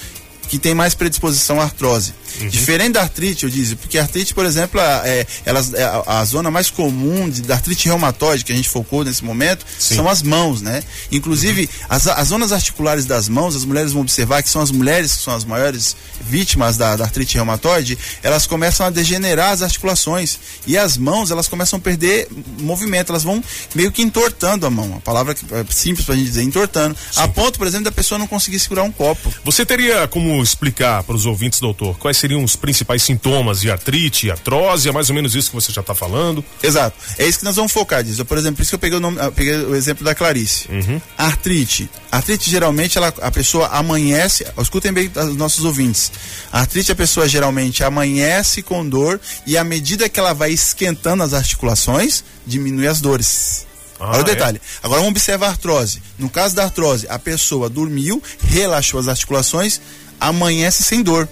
que 0.49 0.59
tem 0.59 0.75
mais 0.75 0.95
predisposição 0.95 1.61
à 1.61 1.65
artrose. 1.65 2.15
Diferente 2.51 2.93
da 2.93 3.03
artrite, 3.03 3.45
eu 3.45 3.51
disse, 3.51 3.77
porque 3.77 3.99
a 3.99 4.03
artrite, 4.03 4.35
por 4.35 4.45
exemplo, 4.45 4.81
a, 4.81 5.03
é, 5.05 5.27
elas, 5.45 5.73
é, 5.73 5.83
a, 5.83 6.21
a 6.21 6.25
zona 6.25 6.51
mais 6.51 6.71
comum 6.71 7.29
de, 7.29 7.43
da 7.43 7.55
artrite 7.55 7.89
reumatoide 7.89 8.45
que 8.45 8.53
a 8.53 8.55
gente 8.57 8.69
focou 8.69 9.03
nesse 9.05 9.25
momento 9.25 9.65
Sim. 9.79 9.97
são 9.97 10.09
as 10.09 10.23
mãos, 10.23 10.61
né? 10.61 10.83
Inclusive, 11.11 11.69
as, 11.89 12.07
as 12.07 12.29
zonas 12.29 12.53
articulares 12.53 13.07
das 13.07 13.29
mãos, 13.29 13.57
as 13.57 13.65
mulheres 13.65 13.93
vão 13.93 14.03
observar 14.03 14.43
que 14.43 14.51
são 14.51 14.61
as 14.61 14.71
mulheres 14.71 15.15
que 15.17 15.23
são 15.23 15.35
as 15.35 15.45
maiores 15.45 15.97
vítimas 16.21 16.77
da, 16.77 16.97
da 16.97 17.05
artrite 17.05 17.37
reumatoide, 17.37 17.99
elas 18.23 18.47
começam 18.47 18.87
a 18.87 18.91
degenerar 18.91 19.53
as 19.53 19.63
articulações. 19.63 20.39
E 20.67 20.77
as 20.77 20.97
mãos, 20.97 21.31
elas 21.31 21.49
começam 21.49 21.79
a 21.79 21.81
perder 21.81 22.29
movimento, 22.61 23.13
elas 23.13 23.23
vão 23.23 23.43
meio 23.75 23.91
que 23.91 24.03
entortando 24.03 24.67
a 24.67 24.71
mão. 24.71 24.95
A 24.97 25.01
palavra 25.01 25.35
é 25.53 25.65
simples 25.71 26.05
pra 26.05 26.15
gente 26.15 26.27
dizer, 26.27 26.43
entortando. 26.43 26.97
A 27.17 27.27
ponto, 27.29 27.59
por 27.59 27.67
exemplo, 27.67 27.85
da 27.85 27.93
pessoa 27.93 28.19
não 28.19 28.27
conseguir 28.27 28.59
segurar 28.59 28.83
um 28.83 28.93
copo. 28.93 29.33
Você 29.45 29.65
teria 29.65 30.07
como 30.09 30.36
explicar 30.43 31.03
para 31.03 31.17
os 31.17 31.27
ouvintes, 31.27 31.61
doutor, 31.61 31.97
quais 31.99 32.17
seriam 32.17 32.43
os 32.43 32.57
principais 32.57 33.03
sintomas 33.03 33.61
de 33.61 33.71
artrite, 33.71 34.31
artrose? 34.31 34.89
É 34.89 34.93
mais 34.93 35.09
ou 35.09 35.15
menos 35.15 35.35
isso 35.35 35.51
que 35.51 35.55
você 35.55 35.73
já 35.73 35.81
está 35.81 35.95
falando. 35.95 36.45
Exato. 36.63 36.97
É 37.19 37.27
isso 37.27 37.39
que 37.39 37.45
nós 37.45 37.57
vamos 37.57 37.73
focar, 37.73 38.03
diz. 38.03 38.21
Por 38.23 38.39
exemplo, 38.39 38.57
por 38.57 38.63
isso 38.63 38.71
que 38.71 38.75
eu 38.75 38.79
peguei 38.79 38.99
o, 38.99 39.01
nome, 39.01 39.19
eu 39.19 39.33
peguei 39.33 39.57
o 39.57 39.75
exemplo 39.75 40.05
da 40.05 40.15
Clarice. 40.15 40.69
Artrite. 41.17 41.89
Artrite, 42.11 42.51
geralmente, 42.51 42.97
ela, 42.99 43.13
a 43.21 43.31
pessoa 43.31 43.69
amanhece. 43.69 44.47
Escutem 44.61 44.93
bem 44.93 45.11
os 45.15 45.37
nossos 45.37 45.65
ouvintes. 45.65 46.11
A 46.53 46.61
artrite, 46.61 46.93
a 46.93 46.97
pessoa 46.97 47.29
geralmente 47.29 47.85
amanhece 47.85 48.63
com 48.63 48.89
dor 48.89 49.21
e 49.47 49.57
à 49.57 49.65
medida 49.65 50.09
que 50.09 50.19
ela 50.19 50.33
vai 50.33 50.51
esquentando 50.51 51.23
as 51.23 51.35
articulações, 51.35 52.25
diminui 52.47 52.87
as 52.87 53.01
dores. 53.01 53.67
Ah, 53.99 54.11
Olha 54.11 54.19
o 54.19 54.21
é? 54.21 54.25
detalhe. 54.25 54.61
Agora 54.83 55.01
vamos 55.01 55.13
observar 55.13 55.47
a 55.47 55.51
artrose. 55.51 56.03
No 56.19 56.29
caso 56.29 56.55
da 56.55 56.65
artrose, 56.65 57.07
a 57.09 57.19
pessoa 57.19 57.69
dormiu, 57.69 58.23
relaxou 58.41 59.01
as 59.01 59.09
articulações, 59.09 59.81
amanhece 60.21 60.83
sem 60.83 61.03
dor. 61.03 61.29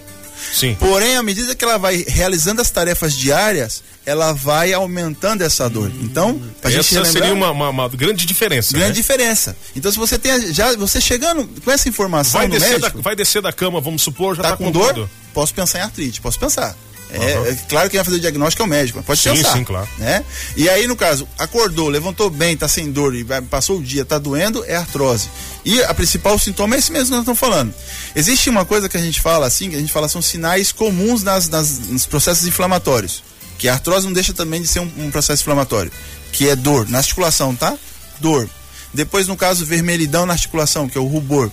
Sim. 0.53 0.75
Porém, 0.79 1.15
à 1.15 1.23
medida 1.23 1.55
que 1.55 1.63
ela 1.63 1.77
vai 1.77 2.03
realizando 2.07 2.61
as 2.61 2.69
tarefas 2.69 3.13
diárias, 3.13 3.83
ela 4.05 4.31
vai 4.33 4.73
aumentando 4.73 5.43
essa 5.43 5.69
dor. 5.69 5.91
Então, 6.01 6.39
a 6.63 6.67
essa 6.67 6.81
gente 6.81 7.07
seria 7.07 7.33
uma, 7.33 7.51
uma, 7.51 7.69
uma, 7.69 7.89
grande 7.89 8.25
diferença. 8.25 8.73
Grande 8.73 8.89
né? 8.89 8.95
diferença. 8.95 9.55
Então, 9.75 9.91
se 9.91 9.97
você 9.97 10.19
tem 10.19 10.53
já 10.53 10.75
você 10.75 11.01
chegando 11.01 11.47
com 11.63 11.71
essa 11.71 11.89
informação 11.89 12.39
vai 12.41 12.49
descer 12.49 12.69
médico, 12.69 12.97
da, 12.97 13.03
vai 13.03 13.15
descer 13.15 13.41
da 13.41 13.51
cama, 13.51 13.81
vamos 13.81 14.01
supor, 14.01 14.35
já 14.35 14.43
tá, 14.43 14.49
tá 14.51 14.57
com 14.57 14.71
dor, 14.71 15.09
posso 15.33 15.53
pensar 15.53 15.79
em 15.79 15.81
artrite, 15.81 16.21
posso 16.21 16.39
pensar. 16.39 16.75
É, 17.09 17.17
uhum. 17.17 17.45
é, 17.45 17.55
claro 17.69 17.87
que 17.87 17.91
quem 17.91 17.97
vai 17.99 18.05
fazer 18.05 18.17
o 18.17 18.19
diagnóstico 18.19 18.63
é 18.63 18.65
o 18.65 18.69
médico, 18.69 19.03
pode 19.03 19.19
sim, 19.19 19.31
pensar. 19.31 19.53
Sim, 19.53 19.63
claro. 19.63 19.87
Né? 19.97 20.23
E 20.55 20.67
aí, 20.69 20.87
no 20.87 20.95
caso, 20.95 21.27
acordou, 21.37 21.87
levantou 21.87 22.29
bem, 22.29 22.57
tá 22.57 22.67
sem 22.67 22.91
dor 22.91 23.15
e 23.15 23.23
passou 23.49 23.77
o 23.77 23.83
dia, 23.83 24.03
tá 24.03 24.17
doendo, 24.17 24.63
é 24.65 24.75
artrose. 24.75 25.29
E 25.63 25.81
a 25.83 25.93
principal 25.93 26.37
sintoma 26.37 26.75
é 26.75 26.79
esse 26.79 26.91
mesmo 26.91 27.07
que 27.07 27.11
nós 27.11 27.19
estamos 27.21 27.39
falando. 27.39 27.73
Existe 28.15 28.49
uma 28.49 28.65
coisa 28.65 28.89
que 28.89 28.97
a 28.97 29.01
gente 29.01 29.21
fala 29.21 29.45
assim, 29.45 29.69
que 29.69 29.75
a 29.75 29.79
gente 29.79 29.91
fala 29.91 30.07
são 30.07 30.21
sinais 30.21 30.71
comuns 30.71 31.23
nas, 31.23 31.47
nas 31.47 31.79
nos 31.87 32.05
processos 32.05 32.47
inflamatórios. 32.47 33.23
Que 33.57 33.69
a 33.69 33.73
artrose 33.73 34.05
não 34.05 34.13
deixa 34.13 34.33
também 34.33 34.61
de 34.61 34.67
ser 34.67 34.79
um, 34.79 34.91
um 34.97 35.11
processo 35.11 35.41
inflamatório. 35.41 35.91
Que 36.31 36.49
é 36.49 36.55
dor 36.55 36.89
na 36.89 36.97
articulação, 36.97 37.55
tá? 37.55 37.77
Dor. 38.19 38.49
Depois, 38.93 39.27
no 39.27 39.35
caso, 39.35 39.65
vermelhidão 39.65 40.25
na 40.25 40.33
articulação, 40.33 40.89
que 40.89 40.97
é 40.97 41.01
o 41.01 41.05
rubor 41.05 41.51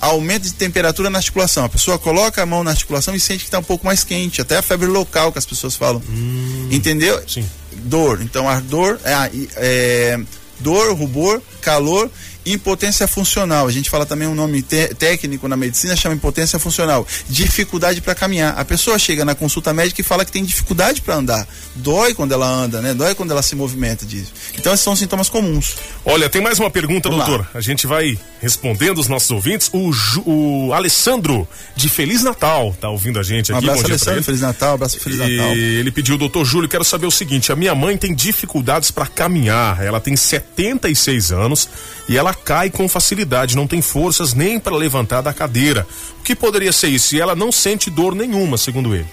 aumento 0.00 0.44
de 0.44 0.54
temperatura 0.54 1.10
na 1.10 1.18
articulação. 1.18 1.64
A 1.64 1.68
pessoa 1.68 1.98
coloca 1.98 2.42
a 2.42 2.46
mão 2.46 2.62
na 2.62 2.70
articulação 2.70 3.14
e 3.14 3.20
sente 3.20 3.40
que 3.40 3.46
está 3.46 3.58
um 3.58 3.64
pouco 3.64 3.86
mais 3.86 4.04
quente, 4.04 4.40
até 4.40 4.56
a 4.56 4.62
febre 4.62 4.86
local 4.86 5.32
que 5.32 5.38
as 5.38 5.46
pessoas 5.46 5.76
falam. 5.76 6.02
Hum, 6.08 6.68
Entendeu? 6.70 7.22
Sim. 7.28 7.44
Dor. 7.72 8.20
Então, 8.22 8.48
ardor, 8.48 8.98
é, 9.04 9.30
é, 9.56 10.20
dor, 10.60 10.94
rubor, 10.94 11.40
calor 11.60 12.10
impotência 12.46 13.06
funcional. 13.06 13.66
A 13.66 13.72
gente 13.72 13.90
fala 13.90 14.06
também 14.06 14.28
um 14.28 14.34
nome 14.34 14.62
técnico 14.62 15.48
na 15.48 15.56
medicina, 15.56 15.96
chama 15.96 16.14
impotência 16.14 16.58
funcional. 16.58 17.06
Dificuldade 17.28 18.00
para 18.00 18.14
caminhar. 18.14 18.58
A 18.58 18.64
pessoa 18.64 18.98
chega 18.98 19.24
na 19.24 19.34
consulta 19.34 19.72
médica 19.72 20.00
e 20.00 20.04
fala 20.04 20.24
que 20.24 20.32
tem 20.32 20.44
dificuldade 20.44 21.02
para 21.02 21.16
andar. 21.16 21.46
Dói 21.74 22.14
quando 22.14 22.32
ela 22.32 22.48
anda, 22.48 22.80
né? 22.80 22.94
Dói 22.94 23.14
quando 23.14 23.32
ela 23.32 23.42
se 23.42 23.54
movimenta, 23.54 24.06
diz. 24.06 24.32
Então 24.56 24.72
esses 24.72 24.84
são 24.84 24.94
sintomas 24.94 25.28
comuns. 25.28 25.76
Olha, 26.04 26.28
tem 26.28 26.40
mais 26.40 26.58
uma 26.58 26.70
pergunta, 26.70 27.08
Vamos 27.08 27.26
doutor. 27.26 27.44
Lá. 27.44 27.50
A 27.54 27.60
gente 27.60 27.86
vai 27.86 28.18
respondendo 28.40 28.98
os 28.98 29.08
nossos 29.08 29.30
ouvintes. 29.30 29.68
O, 29.72 29.92
Ju, 29.92 30.22
o 30.24 30.72
Alessandro 30.72 31.48
de 31.74 31.88
Feliz 31.88 32.22
Natal 32.22 32.76
tá 32.80 32.88
ouvindo 32.88 33.18
a 33.18 33.22
gente 33.22 33.52
aqui. 33.52 33.66
Um 33.66 33.70
abraço, 33.70 33.86
Alessandro. 33.86 34.22
Feliz 34.22 34.40
Natal, 34.40 34.74
abraço, 34.74 35.00
Feliz 35.00 35.18
e 35.18 35.36
Natal. 35.36 35.52
Ele 35.56 35.90
pediu, 35.90 36.16
doutor 36.16 36.44
Júlio, 36.44 36.68
quero 36.68 36.84
saber 36.84 37.06
o 37.06 37.10
seguinte: 37.10 37.50
a 37.50 37.56
minha 37.56 37.74
mãe 37.74 37.96
tem 37.96 38.14
dificuldades 38.14 38.90
para 38.90 39.06
caminhar. 39.06 39.82
Ela 39.82 40.00
tem 40.00 40.16
76 40.16 41.32
anos 41.32 41.68
e 42.08 42.16
ela 42.16 42.32
cai 42.32 42.70
com 42.70 42.88
facilidade, 42.88 43.56
não 43.56 43.66
tem 43.66 43.82
forças 43.82 44.32
nem 44.32 44.60
para 44.60 44.76
levantar 44.76 45.20
da 45.20 45.32
cadeira. 45.32 45.86
O 46.20 46.22
que 46.22 46.34
poderia 46.34 46.72
ser 46.72 46.88
isso? 46.88 47.14
E 47.16 47.20
ela 47.20 47.34
não 47.34 47.50
sente 47.50 47.90
dor 47.90 48.14
nenhuma, 48.14 48.56
segundo 48.56 48.94
ele. 48.94 49.06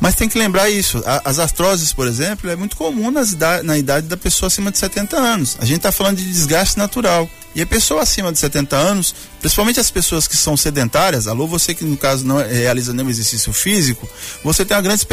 Mas 0.00 0.14
tem 0.14 0.28
que 0.28 0.38
lembrar 0.38 0.70
isso. 0.70 1.02
as 1.24 1.38
artroses, 1.38 1.92
por 1.92 2.06
exemplo, 2.06 2.48
é 2.48 2.56
muito 2.56 2.74
comum 2.74 3.10
nas 3.10 3.36
na 3.62 3.76
idade 3.76 4.06
da 4.06 4.16
pessoa 4.16 4.46
acima 4.46 4.70
de 4.70 4.78
70 4.78 5.16
anos. 5.16 5.56
A 5.60 5.64
gente 5.66 5.76
está 5.76 5.92
falando 5.92 6.16
de 6.16 6.24
desgaste 6.24 6.78
natural. 6.78 7.28
E 7.54 7.60
a 7.60 7.66
pessoa 7.66 8.02
acima 8.02 8.32
de 8.32 8.38
70 8.38 8.76
anos, 8.76 9.14
principalmente 9.40 9.80
as 9.80 9.90
pessoas 9.90 10.28
que 10.28 10.36
são 10.36 10.56
sedentárias, 10.56 11.26
alô, 11.26 11.48
você 11.48 11.74
que 11.74 11.84
no 11.84 11.96
caso 11.96 12.24
não 12.24 12.36
realiza 12.38 12.92
nenhum 12.92 13.10
exercício 13.10 13.52
físico, 13.52 14.08
você 14.44 14.64
tem 14.64 14.76
uma 14.76 14.82
grande 14.82 15.04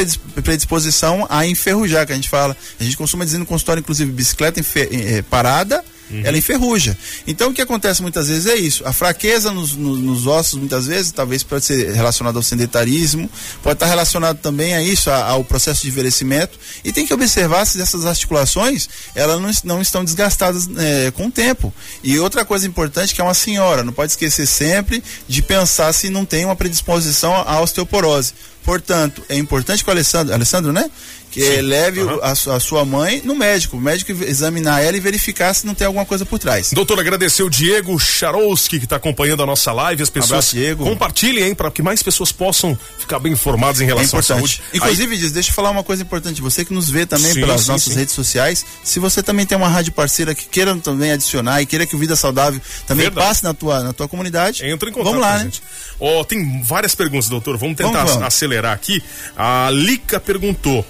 predisposição 0.44 1.26
a 1.32 1.48
enferrujar, 1.48 2.06
que 2.06 2.14
a 2.14 2.16
gente 2.16 2.30
fala. 2.30 2.56
A 2.80 2.84
gente 2.84 2.96
costuma 2.96 3.26
dizer 3.26 3.40
no 3.40 3.46
consultório, 3.46 3.82
inclusive, 3.82 4.12
bicicleta 4.12 4.62
eh, 4.62 5.24
parada 5.24 5.84
Uhum. 6.10 6.22
Ela 6.24 6.38
enferruja. 6.38 6.98
Então 7.26 7.50
o 7.50 7.54
que 7.54 7.62
acontece 7.62 8.02
muitas 8.02 8.28
vezes 8.28 8.46
é 8.46 8.56
isso. 8.56 8.88
A 8.88 8.94
fraqueza 8.94 9.52
nos, 9.52 9.76
nos, 9.76 10.00
nos, 10.00 10.28
ossos, 10.28 10.58
muitas 10.58 10.88
vezes, 10.88 11.12
talvez 11.12 11.44
pode 11.44 11.66
ser 11.66 11.94
relacionado 11.94 12.38
ao 12.38 12.44
sedentarismo, 12.44 13.30
pode 13.62 13.76
estar 13.76 13.88
relacionado 13.88 14.38
também 14.38 14.74
a 14.74 14.82
isso, 14.82 15.10
a, 15.10 15.24
ao 15.24 15.44
processo 15.44 15.82
de 15.82 15.90
envelhecimento. 15.90 16.58
E 16.84 16.92
tem 16.92 17.06
que 17.06 17.14
observar 17.14 17.66
se 17.66 17.82
essas 17.82 18.06
articulações 18.06 18.88
elas 19.16 19.40
não, 19.42 19.76
não 19.76 19.82
estão 19.82 20.04
desgastadas 20.04 20.70
é, 20.78 21.12
com 21.12 21.28
o 21.28 21.32
tempo. 21.32 21.74
E 22.04 22.18
outra 22.20 22.46
coisa 22.46 22.66
importante 22.66 23.14
que 23.14 23.22
é 23.22 23.24
uma 23.24 23.34
senhora, 23.34 23.84
não 23.84 23.94
pode 23.94 24.12
esquecer 24.12 24.46
sempre 24.46 25.04
de 25.28 25.42
pensar 25.42 25.92
se 25.94 26.10
não 26.10 26.26
tem 26.26 26.46
uma 26.46 26.56
predisposição 26.56 27.34
à 27.36 27.60
osteoporose. 27.60 28.34
Portanto, 28.64 29.24
é 29.30 29.38
importante 29.38 29.82
que 29.82 29.90
o 29.90 29.94
Alessandro, 29.94 30.34
Alessandro, 30.34 30.74
né? 30.74 30.92
Que 31.38 31.56
Sim. 31.56 31.62
leve 31.62 32.02
uhum. 32.02 32.20
a, 32.20 32.32
a, 32.32 32.60
sua 32.60 32.84
mãe 32.84 33.22
no 33.24 33.36
médico, 33.36 33.78
o 33.78 33.80
médico 33.80 34.12
examinar 34.24 34.82
ela 34.82 34.98
e 34.98 35.00
verificar 35.00 35.54
se 35.54 35.68
não 35.68 35.76
tem 35.76 35.86
alguma 35.86 36.04
coisa 36.04 36.26
por 36.26 36.40
trás. 36.40 36.72
Doutor, 36.74 37.00
agradecer 37.00 37.44
o 37.44 37.50
Diego 37.50 38.00
Charowski 38.00 38.80
que 38.80 38.86
está 38.86 38.96
acompanhando 38.96 39.44
a 39.44 39.46
nossa 39.46 39.72
live, 39.72 40.02
as 40.02 40.10
pessoas 40.10 40.32
Abraço, 40.32 40.56
Diego. 40.56 40.84
compartilhem, 40.84 41.50
hein, 41.50 41.56
para 41.56 41.70
que 41.70 41.84
mais 41.84 42.02
pessoas 42.02 42.32
possam 42.32 42.78
ficar 42.98 43.20
bem 43.20 43.34
informadas 43.34 43.80
em 43.82 43.86
relação 43.86 44.18
é 44.18 44.20
à 44.20 44.24
saúde. 44.24 44.64
Inclusive, 44.74 45.14
Aí... 45.14 45.20
diz, 45.20 45.32
deixa 45.32 45.52
eu 45.52 45.54
falar 45.54 45.70
uma 45.70 45.84
coisa 45.84 46.02
importante, 46.02 46.42
você 46.42 46.66
que 46.66 46.74
nos 46.74 46.90
vê 46.90 47.06
também 47.06 47.34
sim, 47.34 47.40
pelas 47.40 47.62
sim, 47.62 47.72
nossas 47.72 47.96
redes 47.96 48.16
sociais, 48.16 48.66
se 48.84 49.00
você 49.00 49.22
também 49.22 49.46
tem 49.46 49.56
uma 49.56 49.70
rádio 49.70 49.94
parceira 49.94 50.34
que 50.34 50.48
queira 50.48 50.76
também 50.78 51.12
adicionar 51.12 51.62
e 51.62 51.68
queira 51.68 51.86
que 51.86 51.96
o 51.96 52.00
Vida 52.00 52.16
Saudável 52.16 52.60
também 52.88 53.06
Verdade. 53.06 53.28
passe 53.28 53.44
na 53.44 53.54
tua, 53.54 53.84
na 53.84 53.94
tua 53.94 54.08
comunidade, 54.08 54.66
entra 54.66 54.90
em 54.90 54.92
contato. 54.92 55.14
Vamos 55.14 55.22
lá, 55.22 55.44
né? 55.44 55.52
Ó, 56.00 56.22
oh, 56.22 56.26
tem 56.26 56.64
várias 56.64 56.96
perguntas, 56.96 57.30
doutor, 57.30 57.58
vamos 57.58 57.78
tentar 57.78 57.92
vamos, 57.92 58.12
vamos. 58.14 58.28
acelerar 58.28 58.74
aqui. 58.74 59.04
A 59.36 59.70
Lica 59.72 60.20
perguntou: 60.20 60.86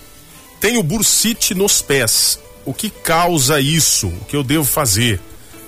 tenho 0.60 0.84
bursite 0.84 1.54
nos 1.54 1.82
pés. 1.82 2.40
O 2.66 2.74
que 2.74 2.90
causa 2.90 3.60
isso? 3.60 4.08
O 4.08 4.26
que 4.26 4.36
eu 4.36 4.44
devo 4.44 4.66
fazer? 4.66 5.20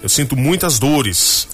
Eu 0.01 0.09
sinto 0.09 0.35
muitas 0.35 0.79
dores 0.79 1.47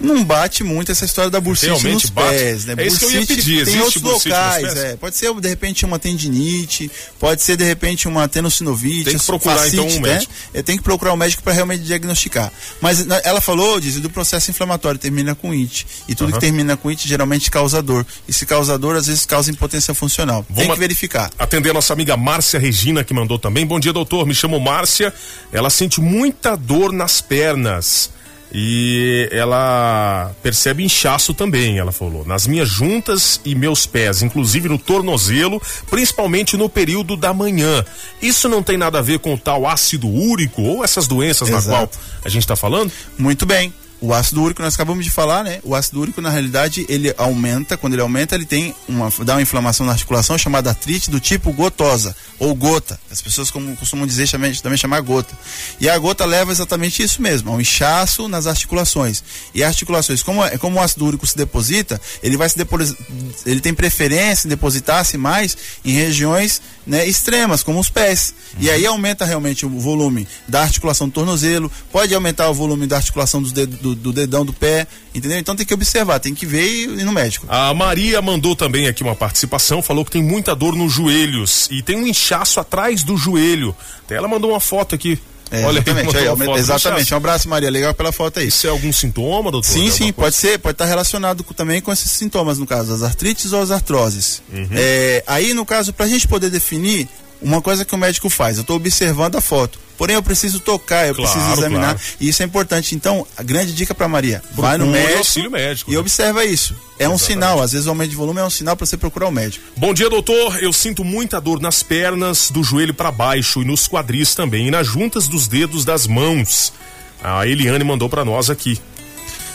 não 0.00 0.24
bate 0.24 0.62
muito 0.62 0.92
essa 0.92 1.04
história 1.04 1.30
da 1.30 1.40
bursite 1.40 1.66
Realmente 1.66 2.04
nos 2.04 2.10
bate. 2.10 2.28
pés, 2.28 2.64
né? 2.64 2.74
É 2.76 2.86
isso 2.86 2.98
que 2.98 3.04
eu 3.04 3.10
ia 3.10 3.26
pedir. 3.26 3.64
Tem 3.64 3.80
outros 3.80 4.02
locais, 4.02 4.76
é. 4.76 4.96
Pode 4.96 5.16
ser 5.16 5.32
de 5.34 5.48
repente 5.48 5.84
uma 5.84 5.98
tendinite, 5.98 6.90
pode 7.18 7.42
ser 7.42 7.56
de 7.56 7.64
repente 7.64 8.06
uma 8.06 8.28
tenossinovite, 8.28 9.04
tem 9.04 9.18
que 9.18 9.24
procurar 9.24 9.56
facite, 9.56 9.76
então 9.76 9.86
um 9.88 10.00
né? 10.00 10.14
médico. 10.14 10.32
É, 10.54 10.62
tem 10.62 10.76
que 10.76 10.82
procurar 10.82 11.12
um 11.12 11.16
médico 11.16 11.42
para 11.42 11.52
realmente 11.52 11.82
diagnosticar. 11.82 12.52
Mas 12.80 13.06
ela 13.24 13.40
falou, 13.40 13.80
diz, 13.80 13.96
do 13.96 14.10
processo 14.10 14.50
inflamatório 14.50 14.98
termina 14.98 15.34
com 15.34 15.50
it. 15.52 15.86
E 16.08 16.14
tudo 16.14 16.32
que 16.32 16.40
termina 16.40 16.76
com 16.76 16.88
it 16.88 17.06
geralmente 17.08 17.50
causa 17.50 17.82
dor. 17.82 18.06
E 18.28 18.32
se 18.32 18.46
causa 18.46 18.78
dor, 18.78 18.96
às 18.96 19.06
vezes 19.06 19.26
causa 19.26 19.50
impotência 19.50 19.94
funcional. 19.94 20.44
Vamos 20.48 20.64
tem 20.64 20.72
que 20.72 20.80
verificar. 20.80 21.30
Atender 21.38 21.70
a 21.70 21.74
nossa 21.74 21.92
amiga 21.92 22.16
Márcia 22.16 22.58
Regina 22.58 23.02
que 23.02 23.12
mandou 23.12 23.38
também. 23.38 23.66
Bom 23.66 23.80
dia, 23.80 23.92
doutor. 23.92 24.26
Me 24.26 24.34
chamo 24.34 24.60
Márcia. 24.60 25.12
Ela 25.52 25.70
sente 25.70 26.00
muita 26.00 26.56
dor 26.56 26.92
nas 26.92 27.20
pernas 27.20 28.10
e 28.52 29.28
ela 29.30 30.32
percebe 30.42 30.82
inchaço 30.82 31.34
também, 31.34 31.78
ela 31.78 31.92
falou, 31.92 32.24
nas 32.24 32.46
minhas 32.46 32.68
juntas 32.68 33.40
e 33.44 33.54
meus 33.54 33.86
pés, 33.86 34.22
inclusive 34.22 34.68
no 34.68 34.78
tornozelo, 34.78 35.60
principalmente 35.90 36.56
no 36.56 36.68
período 36.68 37.16
da 37.16 37.34
manhã. 37.34 37.84
Isso 38.22 38.48
não 38.48 38.62
tem 38.62 38.76
nada 38.76 38.98
a 38.98 39.02
ver 39.02 39.18
com 39.18 39.34
o 39.34 39.38
tal 39.38 39.66
ácido 39.66 40.08
úrico 40.08 40.62
ou 40.62 40.84
essas 40.84 41.06
doenças 41.06 41.48
Exato. 41.48 41.68
na 41.68 41.72
qual 41.72 41.90
a 42.24 42.28
gente 42.28 42.42
está 42.42 42.56
falando? 42.56 42.90
Muito 43.18 43.44
bem. 43.44 43.72
O 44.00 44.14
ácido 44.14 44.42
úrico, 44.42 44.62
nós 44.62 44.74
acabamos 44.74 45.04
de 45.04 45.10
falar, 45.10 45.42
né? 45.42 45.58
O 45.64 45.74
ácido 45.74 46.00
úrico, 46.00 46.20
na 46.20 46.30
realidade, 46.30 46.86
ele 46.88 47.12
aumenta, 47.18 47.76
quando 47.76 47.94
ele 47.94 48.02
aumenta, 48.02 48.36
ele 48.36 48.46
tem 48.46 48.74
uma, 48.88 49.10
dá 49.24 49.34
uma 49.34 49.42
inflamação 49.42 49.84
na 49.84 49.92
articulação 49.92 50.38
chamada 50.38 50.70
artrite 50.70 51.10
do 51.10 51.18
tipo 51.18 51.52
gotosa, 51.52 52.14
ou 52.38 52.54
gota. 52.54 52.98
As 53.10 53.20
pessoas 53.20 53.50
como, 53.50 53.76
costumam 53.76 54.06
dizer 54.06 54.28
também, 54.30 54.54
também 54.54 54.78
chamar 54.78 55.00
gota. 55.00 55.36
E 55.80 55.88
a 55.88 55.98
gota 55.98 56.24
leva 56.24 56.52
exatamente 56.52 57.02
isso 57.02 57.20
mesmo, 57.20 57.50
um 57.50 57.60
inchaço 57.60 58.28
nas 58.28 58.46
articulações. 58.46 59.22
E 59.52 59.64
articulações, 59.64 60.22
como, 60.22 60.42
como 60.58 60.78
o 60.78 60.80
ácido 60.80 61.04
úrico 61.04 61.26
se 61.26 61.36
deposita, 61.36 62.00
ele 62.22 62.36
vai 62.36 62.48
se 62.48 62.56
depositar, 62.56 63.04
ele 63.44 63.60
tem 63.60 63.74
preferência 63.74 64.46
em 64.46 64.50
depositar-se 64.50 65.18
mais 65.18 65.56
em 65.84 65.92
regiões 65.92 66.62
né, 66.86 67.06
extremas, 67.06 67.62
como 67.62 67.80
os 67.80 67.90
pés. 67.90 68.32
Uhum. 68.54 68.62
E 68.62 68.70
aí 68.70 68.86
aumenta 68.86 69.24
realmente 69.24 69.66
o 69.66 69.68
volume 69.68 70.26
da 70.46 70.62
articulação 70.62 71.08
do 71.08 71.12
tornozelo, 71.12 71.70
pode 71.92 72.14
aumentar 72.14 72.48
o 72.48 72.54
volume 72.54 72.86
da 72.86 72.96
articulação 72.96 73.42
dos 73.42 73.52
dedos 73.52 73.78
do, 73.94 73.94
do, 73.94 74.12
dedão 74.12 74.44
do 74.44 74.52
pé, 74.52 74.86
entendeu? 75.14 75.38
Então 75.38 75.54
tem 75.54 75.64
que 75.64 75.74
observar, 75.74 76.18
tem 76.18 76.34
que 76.34 76.46
ver 76.46 76.66
e 76.68 76.82
ir 76.84 77.04
no 77.04 77.12
médico. 77.12 77.46
A 77.48 77.72
Maria 77.72 78.20
mandou 78.20 78.54
também 78.56 78.88
aqui 78.88 79.02
uma 79.02 79.14
participação, 79.14 79.82
falou 79.82 80.04
que 80.04 80.10
tem 80.10 80.22
muita 80.22 80.54
dor 80.54 80.74
nos 80.74 80.92
joelhos 80.92 81.68
e 81.70 81.82
tem 81.82 81.96
um 81.96 82.06
inchaço 82.06 82.60
atrás 82.60 83.02
do 83.02 83.16
joelho. 83.16 83.74
Até 84.04 84.16
ela 84.16 84.28
mandou 84.28 84.50
uma 84.50 84.60
foto 84.60 84.94
aqui. 84.94 85.18
É, 85.50 85.64
Olha, 85.64 85.78
exatamente, 85.78 86.16
aí, 86.16 86.58
exatamente. 86.58 87.14
Um 87.14 87.16
abraço, 87.16 87.48
Maria. 87.48 87.70
Legal 87.70 87.94
pela 87.94 88.12
foto 88.12 88.38
aí. 88.38 88.48
Isso 88.48 88.66
é 88.66 88.70
algum 88.70 88.92
sintoma, 88.92 89.50
doutor? 89.50 89.68
Sim, 89.68 89.90
sim, 89.90 90.12
pode 90.12 90.36
ser, 90.36 90.58
pode 90.58 90.74
estar 90.74 90.84
relacionado 90.84 91.42
com, 91.42 91.54
também 91.54 91.80
com 91.80 91.90
esses 91.90 92.10
sintomas, 92.10 92.58
no 92.58 92.66
caso, 92.66 92.92
as 92.92 93.02
artrites 93.02 93.52
ou 93.52 93.62
as 93.62 93.70
artroses. 93.70 94.42
Uhum. 94.52 94.68
É, 94.72 95.24
aí, 95.26 95.54
no 95.54 95.64
caso, 95.64 95.92
para 95.92 96.04
a 96.04 96.08
gente 96.08 96.28
poder 96.28 96.50
definir, 96.50 97.08
uma 97.40 97.62
coisa 97.62 97.84
que 97.84 97.94
o 97.94 97.98
médico 97.98 98.28
faz, 98.28 98.58
eu 98.58 98.62
estou 98.62 98.76
observando 98.76 99.36
a 99.36 99.40
foto. 99.40 99.78
Porém, 99.98 100.14
eu 100.14 100.22
preciso 100.22 100.60
tocar, 100.60 101.08
eu 101.08 101.14
claro, 101.14 101.32
preciso 101.32 101.52
examinar. 101.58 101.96
Claro. 101.96 102.00
E 102.20 102.28
isso 102.28 102.40
é 102.40 102.46
importante. 102.46 102.94
Então, 102.94 103.26
a 103.36 103.42
grande 103.42 103.74
dica 103.74 103.92
para 103.92 104.06
Maria: 104.06 104.40
vai 104.54 104.78
no 104.78 104.86
médico, 104.86 105.50
médico 105.50 105.90
e 105.90 105.94
né? 105.94 105.98
observa 105.98 106.44
isso. 106.44 106.72
É 106.72 107.02
Exatamente. 107.02 107.14
um 107.14 107.18
sinal, 107.18 107.60
às 107.60 107.72
vezes 107.72 107.86
o 107.88 107.90
aumento 107.90 108.10
de 108.10 108.16
volume 108.16 108.40
é 108.40 108.44
um 108.44 108.50
sinal 108.50 108.76
para 108.76 108.86
você 108.86 108.96
procurar 108.96 109.26
o 109.26 109.28
um 109.30 109.32
médico. 109.32 109.64
Bom 109.76 109.92
dia, 109.92 110.08
doutor. 110.08 110.62
Eu 110.62 110.72
sinto 110.72 111.04
muita 111.04 111.40
dor 111.40 111.60
nas 111.60 111.82
pernas, 111.82 112.48
do 112.50 112.62
joelho 112.62 112.94
para 112.94 113.10
baixo 113.10 113.60
e 113.60 113.64
nos 113.64 113.88
quadris 113.88 114.36
também, 114.36 114.68
e 114.68 114.70
nas 114.70 114.86
juntas 114.86 115.26
dos 115.26 115.48
dedos 115.48 115.84
das 115.84 116.06
mãos. 116.06 116.72
A 117.20 117.44
Eliane 117.48 117.82
mandou 117.82 118.08
para 118.08 118.24
nós 118.24 118.48
aqui. 118.48 118.78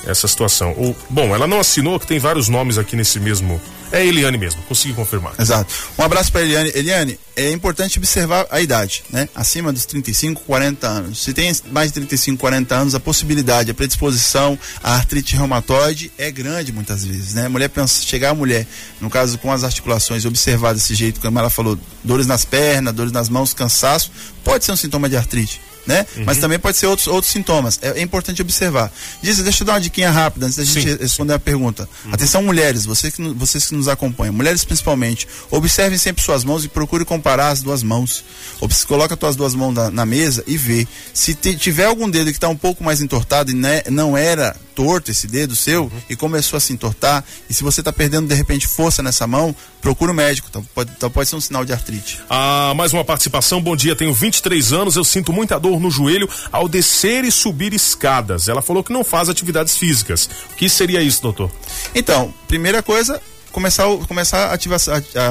Essa 0.05 0.27
situação. 0.27 0.71
O, 0.71 0.95
bom, 1.09 1.33
ela 1.35 1.47
não 1.47 1.59
assinou, 1.59 1.99
que 1.99 2.07
tem 2.07 2.19
vários 2.19 2.49
nomes 2.49 2.77
aqui 2.77 2.95
nesse 2.95 3.19
mesmo. 3.19 3.59
É 3.91 4.03
Eliane 4.03 4.39
mesmo, 4.39 4.59
consegui 4.63 4.93
confirmar. 4.95 5.33
Exato. 5.37 5.71
Um 5.99 6.03
abraço 6.03 6.31
para 6.31 6.41
Eliane. 6.41 6.71
Eliane, 6.73 7.19
é 7.35 7.51
importante 7.51 7.99
observar 7.99 8.47
a 8.49 8.59
idade, 8.59 9.03
né? 9.11 9.29
Acima 9.35 9.71
dos 9.71 9.85
35, 9.85 10.41
40 10.41 10.87
anos. 10.87 11.23
Se 11.23 11.31
tem 11.31 11.55
mais 11.71 11.89
de 11.89 11.93
35, 11.95 12.39
40 12.39 12.75
anos, 12.75 12.95
a 12.95 12.99
possibilidade, 12.99 13.69
a 13.69 13.73
predisposição 13.73 14.57
à 14.83 14.95
artrite 14.95 15.35
reumatoide 15.35 16.11
é 16.17 16.31
grande 16.31 16.71
muitas 16.71 17.05
vezes, 17.05 17.35
né? 17.35 17.47
Mulher 17.47 17.69
pensa, 17.69 18.01
chegar 18.01 18.31
a 18.31 18.33
mulher, 18.33 18.65
no 18.99 19.11
caso 19.11 19.37
com 19.37 19.51
as 19.51 19.63
articulações, 19.63 20.25
observar 20.25 20.73
desse 20.73 20.95
jeito, 20.95 21.19
como 21.19 21.37
ela 21.37 21.51
falou, 21.51 21.77
dores 22.03 22.25
nas 22.25 22.43
pernas, 22.43 22.95
dores 22.95 23.11
nas 23.11 23.29
mãos, 23.29 23.53
cansaço, 23.53 24.11
pode 24.43 24.65
ser 24.65 24.71
um 24.71 24.75
sintoma 24.75 25.07
de 25.07 25.15
artrite 25.15 25.61
né? 25.85 26.05
Uhum. 26.15 26.23
Mas 26.25 26.37
também 26.37 26.59
pode 26.59 26.77
ser 26.77 26.87
outros, 26.87 27.07
outros 27.07 27.31
sintomas. 27.31 27.79
É, 27.81 27.99
é, 27.99 28.01
importante 28.01 28.41
observar. 28.41 28.91
Diz, 29.21 29.39
deixa 29.39 29.63
eu 29.63 29.67
dar 29.67 29.73
uma 29.73 29.81
diquinha 29.81 30.11
rápida 30.11 30.45
antes 30.45 30.57
da 30.57 30.63
gente 30.63 30.89
Sim. 30.89 30.97
responder 30.99 31.33
a 31.33 31.39
pergunta. 31.39 31.87
Uhum. 32.05 32.13
Atenção, 32.13 32.43
mulheres, 32.43 32.85
vocês 32.85 33.13
que, 33.13 33.21
vocês 33.33 33.67
que 33.67 33.75
nos 33.75 33.87
acompanham, 33.87 34.33
mulheres 34.33 34.63
principalmente, 34.63 35.27
observem 35.51 35.97
sempre 35.97 36.23
suas 36.23 36.43
mãos 36.43 36.65
e 36.65 36.67
procure 36.67 37.05
comparar 37.05 37.49
as 37.49 37.61
duas 37.61 37.83
mãos. 37.83 38.23
Obs 38.61 38.83
coloca 38.83 39.13
as 39.13 39.19
tuas 39.19 39.35
duas 39.35 39.55
mãos 39.55 39.73
na, 39.73 39.89
na, 39.89 40.05
mesa 40.05 40.43
e 40.47 40.57
vê. 40.57 40.87
Se 41.13 41.33
tiver 41.33 41.85
algum 41.85 42.09
dedo 42.09 42.25
que 42.25 42.37
está 42.37 42.49
um 42.49 42.55
pouco 42.55 42.83
mais 42.83 43.01
entortado 43.01 43.51
e 43.51 43.53
né, 43.53 43.81
não 43.89 44.17
era 44.17 44.55
torto 44.73 45.11
esse 45.11 45.27
dedo 45.27 45.55
seu 45.55 45.83
uhum. 45.83 45.91
e 46.09 46.15
começou 46.15 46.57
a 46.57 46.59
se 46.59 46.73
entortar, 46.73 47.23
e 47.49 47.53
se 47.53 47.63
você 47.63 47.81
está 47.81 47.93
perdendo 47.93 48.27
de 48.27 48.35
repente 48.35 48.67
força 48.67 49.03
nessa 49.03 49.25
mão, 49.27 49.55
procura 49.81 50.11
o 50.11 50.13
um 50.13 50.17
médico, 50.17 50.47
então 50.49 50.65
pode, 50.73 50.91
então 50.95 51.09
pode 51.09 51.29
ser 51.29 51.35
um 51.35 51.41
sinal 51.41 51.63
de 51.63 51.73
artrite. 51.73 52.19
Ah, 52.29 52.73
mais 52.75 52.93
uma 52.93 53.05
participação, 53.05 53.61
bom 53.61 53.75
dia, 53.75 53.95
tenho 53.95 54.13
23 54.13 54.73
anos, 54.73 54.95
eu 54.95 55.03
sinto 55.03 55.31
muita 55.31 55.59
dor 55.59 55.72
no 55.79 55.91
joelho 55.91 56.29
ao 56.51 56.67
descer 56.67 57.23
e 57.23 57.31
subir 57.31 57.73
escadas. 57.73 58.47
Ela 58.47 58.61
falou 58.61 58.83
que 58.83 58.93
não 58.93 59.03
faz 59.03 59.29
atividades 59.29 59.77
físicas. 59.77 60.29
O 60.51 60.55
que 60.55 60.69
seria 60.69 61.01
isso, 61.01 61.21
doutor? 61.21 61.51
Então, 61.93 62.33
primeira 62.47 62.81
coisa, 62.81 63.21
começar, 63.51 63.85
começar 64.07 64.51
ativar 64.51 64.79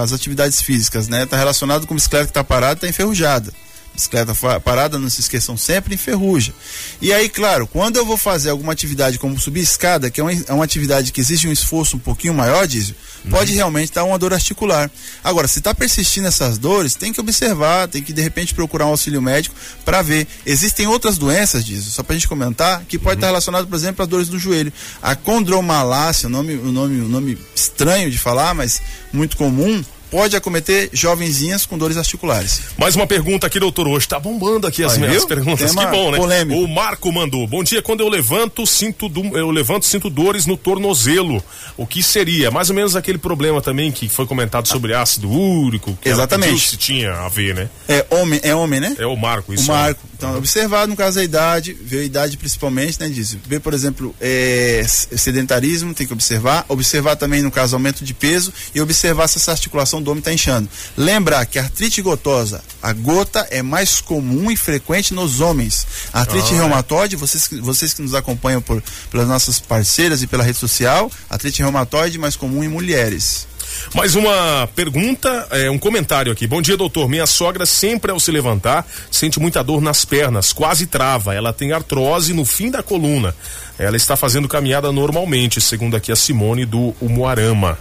as 0.03 0.13
atividades 0.13 0.61
físicas, 0.63 1.09
né? 1.09 1.27
Tá 1.27 1.37
relacionado 1.37 1.87
com 1.87 1.95
bicicleta 1.95 2.27
que 2.27 2.31
está 2.31 2.45
parada, 2.45 2.75
está 2.75 2.89
enferrujada 2.89 3.53
bicicleta 3.95 4.35
parada, 4.61 4.99
não 4.99 5.09
se 5.11 5.21
esqueçam 5.21 5.57
sempre, 5.57 5.95
enferruja. 5.95 6.53
E 7.01 7.13
aí, 7.13 7.29
claro, 7.29 7.67
quando 7.67 7.97
eu 7.97 8.07
vou 8.07 8.17
fazer 8.17 8.51
alguma 8.51 8.73
atividade 8.73 9.19
como 9.19 9.39
subir 9.39 9.61
escada, 9.61 10.11
que 10.11 10.21
é 10.21 10.25
uma, 10.25 10.33
é 10.33 10.53
uma 10.53 10.65
atividade 10.65 11.13
que 11.13 11.21
exige 11.21 11.47
um 11.47 11.53
esforço 11.53 11.97
um 11.97 12.01
pouquinho 12.01 12.35
maior, 12.35 12.67
diz, 12.67 12.91
uhum. 13.25 13.31
pode 13.31 13.53
realmente 13.53 13.93
dar 13.93 14.05
uma 14.05 14.19
dor 14.19 14.33
articular. 14.33 14.91
Agora, 15.23 15.47
se 15.47 15.59
está 15.59 15.75
persistindo 15.75 16.27
essas 16.27 16.59
dores, 16.59 16.95
tem 16.95 17.13
que 17.13 17.21
observar, 17.21 17.89
tem 17.89 18.03
que 18.03 18.13
de 18.13 18.23
repente 18.23 18.55
procurar 18.55 18.87
um 18.87 18.91
auxílio 18.91 19.21
médico 19.21 19.55
para 19.85 20.03
ver. 20.03 20.27
Existem 20.47 20.87
outras 20.87 21.19
doenças, 21.19 21.65
diz, 21.65 21.85
só 21.85 22.03
para 22.03 22.15
a 22.15 22.19
gente 22.19 22.29
comentar, 22.29 22.83
que 22.89 22.99
pode 22.99 23.17
estar 23.17 23.27
uhum. 23.27 23.33
relacionado, 23.33 23.67
por 23.67 23.77
exemplo, 23.77 24.03
às 24.03 24.09
dores 24.09 24.29
do 24.29 24.39
joelho. 24.39 24.73
A 25.03 25.15
condromalácia, 25.15 26.27
o 26.27 26.31
nome, 26.31 26.55
o 26.55 26.73
nome, 26.73 27.01
o 27.01 27.09
nome 27.09 27.39
estranho 27.55 28.11
de 28.11 28.19
falar, 28.19 28.55
mas 28.55 28.81
muito 29.13 29.37
comum, 29.37 29.85
pode 30.13 30.37
acometer 30.37 30.91
jovenzinhas 30.93 31.65
com 31.65 31.79
dores 31.79 31.97
articulares. 31.97 32.61
Mais 32.77 32.95
uma 32.95 33.07
pergunta 33.07 33.47
aqui, 33.47 33.59
doutor. 33.59 33.89
Hoje 33.89 34.07
tá 34.07 34.21
bombando 34.21 34.67
aqui 34.67 34.85
as 34.85 34.99
minhas 34.99 35.25
perguntas. 35.25 35.71
Tema 35.71 35.87
que 35.87 35.91
bom, 35.91 36.11
né? 36.11 36.19
Polêmico. 36.19 36.61
O 36.61 36.69
Marco 36.69 37.11
mandou. 37.11 37.47
Bom 37.47 37.65
dia. 37.65 37.81
Quando 37.81 38.01
eu 38.01 38.09
levanto, 38.11 38.67
sinto 38.67 39.09
do, 39.09 39.39
eu 39.39 39.51
levanto, 39.51 39.87
sinto 39.87 40.11
dores 40.11 40.45
no 40.45 40.55
tornozelo. 40.55 41.43
O 41.79 41.87
que 41.87 42.03
seria? 42.03 42.51
Mais 42.51 42.69
ou 42.69 42.77
menos 42.77 42.95
aquele 42.95 43.17
problema 43.17 43.63
também 43.63 43.91
que 43.91 44.07
foi 44.07 44.27
comentado 44.27 44.69
sobre 44.69 44.93
ácido 44.93 45.31
úrico. 45.31 45.97
Exatamente. 46.05 46.69
se 46.69 46.77
tinha 46.77 47.11
a 47.15 47.29
ver, 47.31 47.55
né? 47.55 47.71
É 47.89 48.05
homem, 48.11 48.39
é 48.43 48.55
homem, 48.55 48.81
né? 48.81 48.95
É 48.99 49.07
o 49.07 49.17
Marco, 49.17 49.55
isso. 49.55 49.65
O 49.65 49.75
Marco. 49.75 50.07
Então, 50.15 50.37
observar 50.37 50.87
no 50.87 50.95
caso 50.95 51.21
a 51.21 51.25
idade, 51.25 51.73
ver 51.73 52.01
a 52.01 52.05
idade 52.05 52.37
principalmente, 52.37 53.01
né, 53.01 53.09
disso. 53.09 53.39
Ver, 53.47 53.61
por 53.61 53.73
exemplo, 53.73 54.15
é, 54.21 54.85
sedentarismo, 54.87 55.95
tem 55.95 56.07
que 56.07 56.13
observar. 56.13 56.67
Observar 56.69 57.17
também, 57.17 57.41
no 57.41 57.51
caso, 57.51 57.75
aumento 57.75 58.05
de 58.05 58.13
peso 58.13 58.53
e 58.75 58.81
observar 58.81 59.27
se 59.27 59.39
essa 59.39 59.53
articulação 59.53 60.02
abdômen 60.03 60.19
está 60.19 60.33
inchando. 60.33 60.69
Lembrar 60.97 61.47
que 61.47 61.59
a 61.59 61.63
artrite 61.63 62.03
gotosa, 62.03 62.63
a 62.83 62.93
gota 62.93 63.47
é 63.51 63.63
mais 63.63 64.01
comum 64.01 64.51
e 64.51 64.57
frequente 64.57 65.15
nos 65.15 65.41
homens. 65.41 65.87
A 66.13 66.21
artrite 66.21 66.53
ah, 66.53 66.57
reumatoide, 66.57 67.17
vocês, 67.17 67.49
vocês 67.61 67.95
que 67.95 68.03
nos 68.03 68.15
acompanham 68.15 68.61
por, 68.61 68.83
pelas 69.11 69.29
nossas 69.29 69.59
parceiras 69.59 70.23
e 70.23 70.27
pela 70.27 70.45
rede 70.45 70.59
social, 70.59 71.11
artrite 71.31 71.63
reumatoide 71.63 72.19
mais 72.19 72.37
comum 72.37 72.63
em 72.63 72.69
mulheres. 72.69 73.47
Mais 73.95 74.15
uma 74.15 74.69
pergunta, 74.75 75.47
é, 75.51 75.71
um 75.71 75.79
comentário 75.79 76.33
aqui. 76.33 76.47
Bom 76.47 76.63
dia, 76.63 76.77
doutor. 76.77 77.09
Minha 77.09 77.27
sogra 77.27 77.67
sempre 77.67 78.11
ao 78.11 78.21
se 78.21 78.31
levantar 78.31 78.87
sente 79.11 79.41
muita 79.41 79.63
dor 79.63 79.81
nas 79.81 80.05
pernas, 80.05 80.53
quase 80.53 80.87
trava. 80.87 81.35
Ela 81.35 81.53
tem 81.53 81.73
artrose 81.73 82.33
no 82.33 82.45
fim 82.45 82.71
da 82.71 82.83
coluna. 82.83 83.35
Ela 83.79 83.97
está 83.97 84.17
fazendo 84.17 84.49
caminhada 84.49 84.93
normalmente, 84.93 85.61
segundo 85.61 85.97
aqui 85.97 86.13
a 86.13 86.17
Simone 86.17 86.65
do 86.65 86.95
Umuarama. 87.01 87.79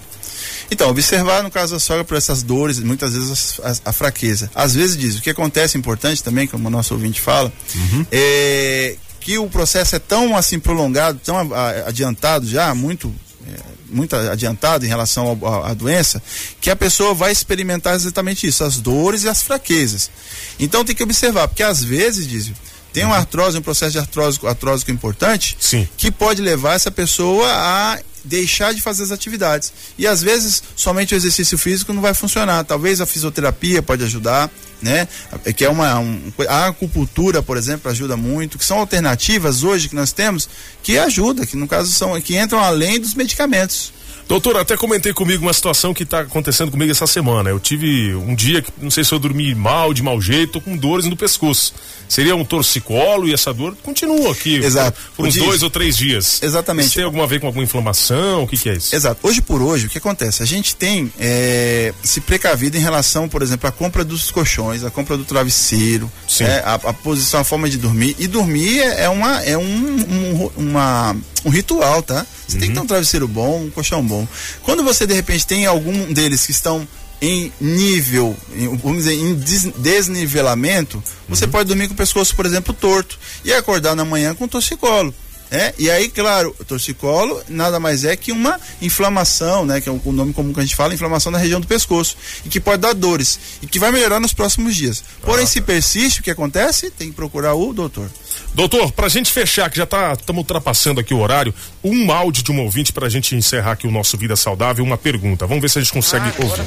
Então, 0.71 0.89
observar 0.89 1.43
no 1.43 1.51
caso 1.51 1.73
da 1.73 1.79
sogra 1.79 2.05
por 2.05 2.15
essas 2.15 2.41
dores, 2.41 2.79
muitas 2.79 3.13
vezes 3.13 3.59
a, 3.61 3.89
a, 3.89 3.93
fraqueza. 3.93 4.49
Às 4.55 4.73
vezes 4.73 4.95
diz, 4.95 5.17
o 5.17 5.21
que 5.21 5.29
acontece 5.29 5.77
importante 5.77 6.23
também, 6.23 6.47
como 6.47 6.69
o 6.69 6.71
nosso 6.71 6.93
ouvinte 6.93 7.19
fala, 7.19 7.51
uhum. 7.75 8.05
é 8.09 8.95
que 9.19 9.37
o 9.37 9.47
processo 9.47 9.95
é 9.97 9.99
tão 9.99 10.35
assim 10.35 10.59
prolongado, 10.59 11.19
tão 11.23 11.37
adiantado 11.85 12.47
já, 12.47 12.73
muito 12.73 13.13
é, 13.45 13.59
muito 13.89 14.15
adiantado 14.15 14.85
em 14.85 14.87
relação 14.87 15.37
à 15.63 15.73
doença, 15.73 16.23
que 16.61 16.69
a 16.69 16.75
pessoa 16.75 17.13
vai 17.13 17.31
experimentar 17.31 17.93
exatamente 17.93 18.47
isso, 18.47 18.63
as 18.63 18.77
dores 18.77 19.23
e 19.23 19.29
as 19.29 19.43
fraquezas. 19.43 20.09
Então 20.57 20.85
tem 20.85 20.95
que 20.95 21.03
observar, 21.03 21.47
porque 21.49 21.63
às 21.63 21.83
vezes, 21.83 22.25
diz, 22.25 22.51
tem 22.93 23.03
uma 23.03 23.15
uhum. 23.15 23.19
artrose, 23.19 23.57
um 23.57 23.61
processo 23.61 23.91
de 23.91 23.99
artrose, 23.99 24.39
artrósico 24.45 24.91
importante, 24.91 25.57
Sim. 25.59 25.87
que 25.97 26.11
pode 26.11 26.41
levar 26.41 26.75
essa 26.75 26.91
pessoa 26.91 27.47
a 27.47 27.99
deixar 28.23 28.73
de 28.73 28.81
fazer 28.81 29.03
as 29.03 29.11
atividades. 29.11 29.73
E 29.97 30.07
às 30.07 30.21
vezes 30.21 30.61
somente 30.75 31.13
o 31.13 31.17
exercício 31.17 31.57
físico 31.57 31.93
não 31.93 32.01
vai 32.01 32.13
funcionar. 32.13 32.63
Talvez 32.63 33.01
a 33.01 33.05
fisioterapia 33.05 33.81
pode 33.81 34.03
ajudar, 34.03 34.49
né? 34.81 35.07
Que 35.55 35.65
é 35.65 35.69
uma 35.69 35.99
um, 35.99 36.31
a 36.47 36.67
acupuntura, 36.67 37.41
por 37.41 37.57
exemplo, 37.57 37.89
ajuda 37.91 38.15
muito, 38.17 38.57
que 38.57 38.65
são 38.65 38.79
alternativas 38.79 39.63
hoje 39.63 39.89
que 39.89 39.95
nós 39.95 40.11
temos 40.11 40.49
que 40.83 40.97
ajuda, 40.97 41.45
que 41.45 41.55
no 41.55 41.67
caso 41.67 41.91
são 41.91 42.19
que 42.21 42.37
entram 42.37 42.59
além 42.59 42.99
dos 42.99 43.13
medicamentos. 43.13 43.93
Doutor, 44.27 44.57
até 44.57 44.77
comentei 44.77 45.13
comigo 45.13 45.43
uma 45.43 45.53
situação 45.53 45.93
que 45.93 46.03
está 46.03 46.21
acontecendo 46.21 46.71
comigo 46.71 46.91
essa 46.91 47.07
semana. 47.07 47.49
Eu 47.49 47.59
tive 47.59 48.15
um 48.15 48.33
dia 48.33 48.61
que 48.61 48.71
não 48.81 48.89
sei 48.91 49.03
se 49.03 49.11
eu 49.13 49.19
dormi 49.19 49.53
mal, 49.53 49.93
de 49.93 50.01
mau 50.01 50.21
jeito, 50.21 50.53
tô 50.53 50.61
com 50.61 50.75
dores 50.77 51.05
no 51.05 51.15
pescoço. 51.15 51.73
Seria 52.07 52.35
um 52.35 52.43
torcicolo 52.43 53.27
e 53.27 53.33
essa 53.33 53.53
dor 53.53 53.75
continua 53.81 54.31
aqui 54.31 54.55
Exato. 54.55 54.99
por, 55.15 55.23
por 55.23 55.27
uns 55.27 55.35
dois 55.35 55.63
ou 55.63 55.69
três 55.69 55.95
dias. 55.95 56.41
Exatamente. 56.43 56.87
Isso 56.87 56.95
tem 56.95 57.05
alguma 57.05 57.23
a 57.23 57.27
ver 57.27 57.39
com 57.39 57.47
alguma 57.47 57.63
inflamação? 57.63 58.43
O 58.43 58.47
que, 58.47 58.57
que 58.57 58.69
é 58.69 58.73
isso? 58.73 58.93
Exato. 58.93 59.25
Hoje 59.25 59.41
por 59.41 59.61
hoje, 59.61 59.87
o 59.87 59.89
que 59.89 59.97
acontece? 59.97 60.43
A 60.43 60.45
gente 60.45 60.75
tem 60.75 61.11
é, 61.17 61.93
se 62.03 62.19
precavido 62.19 62.77
em 62.77 62.81
relação, 62.81 63.29
por 63.29 63.41
exemplo, 63.41 63.67
à 63.67 63.71
compra 63.71 64.03
dos 64.03 64.29
colchões, 64.29 64.83
a 64.83 64.91
compra 64.91 65.15
do 65.15 65.23
travesseiro, 65.23 66.11
é, 66.41 66.61
a, 66.65 66.73
a, 66.73 66.93
posição, 66.93 67.39
a 67.39 67.43
forma 67.43 67.69
de 67.69 67.77
dormir. 67.77 68.15
E 68.19 68.27
dormir 68.27 68.81
é, 68.81 69.07
uma, 69.07 69.41
é 69.43 69.57
um, 69.57 69.63
um, 69.63 70.51
uma, 70.57 71.15
um 71.45 71.49
ritual, 71.49 72.03
tá? 72.03 72.25
Você 72.47 72.55
uhum. 72.55 72.59
tem 72.59 72.69
que 72.69 72.75
ter 72.75 72.81
um 72.81 72.87
travesseiro 72.87 73.27
bom, 73.27 73.65
um 73.65 73.69
colchão 73.69 74.05
bom. 74.05 74.27
Quando 74.63 74.83
você 74.83 75.07
de 75.07 75.13
repente 75.13 75.45
tem 75.45 75.65
algum 75.65 76.11
deles 76.13 76.45
que 76.45 76.51
estão 76.51 76.87
em 77.21 77.51
nível, 77.61 78.35
em, 78.55 78.75
vamos 78.77 78.99
dizer, 78.99 79.13
em 79.13 79.35
desnivelamento, 79.77 81.01
você 81.29 81.45
uhum. 81.45 81.51
pode 81.51 81.67
dormir 81.67 81.87
com 81.87 81.93
o 81.93 81.97
pescoço, 81.97 82.35
por 82.35 82.45
exemplo, 82.45 82.73
torto 82.73 83.19
e 83.45 83.53
acordar 83.53 83.95
na 83.95 84.03
manhã 84.03 84.33
com 84.33 84.47
torcicolo. 84.47 85.13
É, 85.51 85.73
e 85.77 85.91
aí, 85.91 86.07
claro, 86.07 86.55
o 86.57 86.63
torcicolo 86.63 87.43
nada 87.49 87.77
mais 87.77 88.05
é 88.05 88.15
que 88.15 88.31
uma 88.31 88.57
inflamação, 88.81 89.65
né? 89.65 89.81
Que 89.81 89.89
é 89.89 89.91
o 89.91 90.11
nome 90.13 90.31
comum 90.31 90.53
que 90.53 90.61
a 90.61 90.63
gente 90.63 90.77
fala, 90.77 90.93
inflamação 90.93 91.29
na 91.29 91.37
região 91.37 91.59
do 91.59 91.67
pescoço. 91.67 92.15
E 92.45 92.49
que 92.49 92.57
pode 92.57 92.81
dar 92.81 92.93
dores. 92.93 93.37
E 93.61 93.67
que 93.67 93.77
vai 93.77 93.91
melhorar 93.91 94.21
nos 94.21 94.31
próximos 94.31 94.73
dias. 94.73 95.03
Porém, 95.21 95.43
ah, 95.43 95.47
se 95.47 95.59
persiste, 95.59 96.21
o 96.21 96.23
que 96.23 96.31
acontece? 96.31 96.89
Tem 96.89 97.09
que 97.09 97.15
procurar 97.15 97.53
o 97.53 97.73
doutor. 97.73 98.09
Doutor, 98.53 98.93
pra 98.93 99.09
gente 99.09 99.29
fechar, 99.29 99.69
que 99.69 99.77
já 99.77 99.85
tá, 99.85 100.13
estamos 100.13 100.39
ultrapassando 100.39 101.01
aqui 101.01 101.13
o 101.13 101.19
horário, 101.19 101.53
um 101.83 102.09
áudio 102.11 102.43
de 102.43 102.51
um 102.51 102.61
ouvinte 102.61 102.93
pra 102.93 103.09
gente 103.09 103.35
encerrar 103.35 103.73
aqui 103.73 103.85
o 103.85 103.91
nosso 103.91 104.17
Vida 104.17 104.37
Saudável, 104.37 104.85
uma 104.85 104.97
pergunta. 104.97 105.45
Vamos 105.45 105.61
ver 105.61 105.69
se 105.69 105.79
a 105.79 105.81
gente 105.81 105.91
consegue 105.91 106.29
ah, 106.29 106.43
ouvir. 106.43 106.63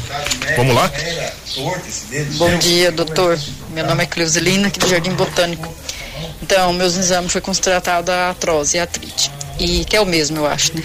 Vamos 0.56 0.74
lá? 0.74 0.92
Bom 2.36 2.58
dia, 2.58 2.92
doutor. 2.92 3.38
Meu 3.70 3.86
nome 3.86 4.02
é 4.02 4.06
Cleuselina, 4.06 4.68
aqui 4.68 4.78
do 4.78 4.88
Jardim 4.88 5.12
Botânico. 5.12 5.83
Então, 6.42 6.72
meus 6.72 6.96
exames 6.96 7.32
foi 7.32 7.40
constatado 7.40 8.10
a 8.10 8.28
artrose 8.28 8.76
e 8.76 8.80
a 8.80 8.82
artrite. 8.82 9.30
E 9.58 9.84
que 9.84 9.96
é 9.96 10.00
o 10.00 10.06
mesmo, 10.06 10.38
eu 10.38 10.46
acho, 10.46 10.74
né? 10.74 10.82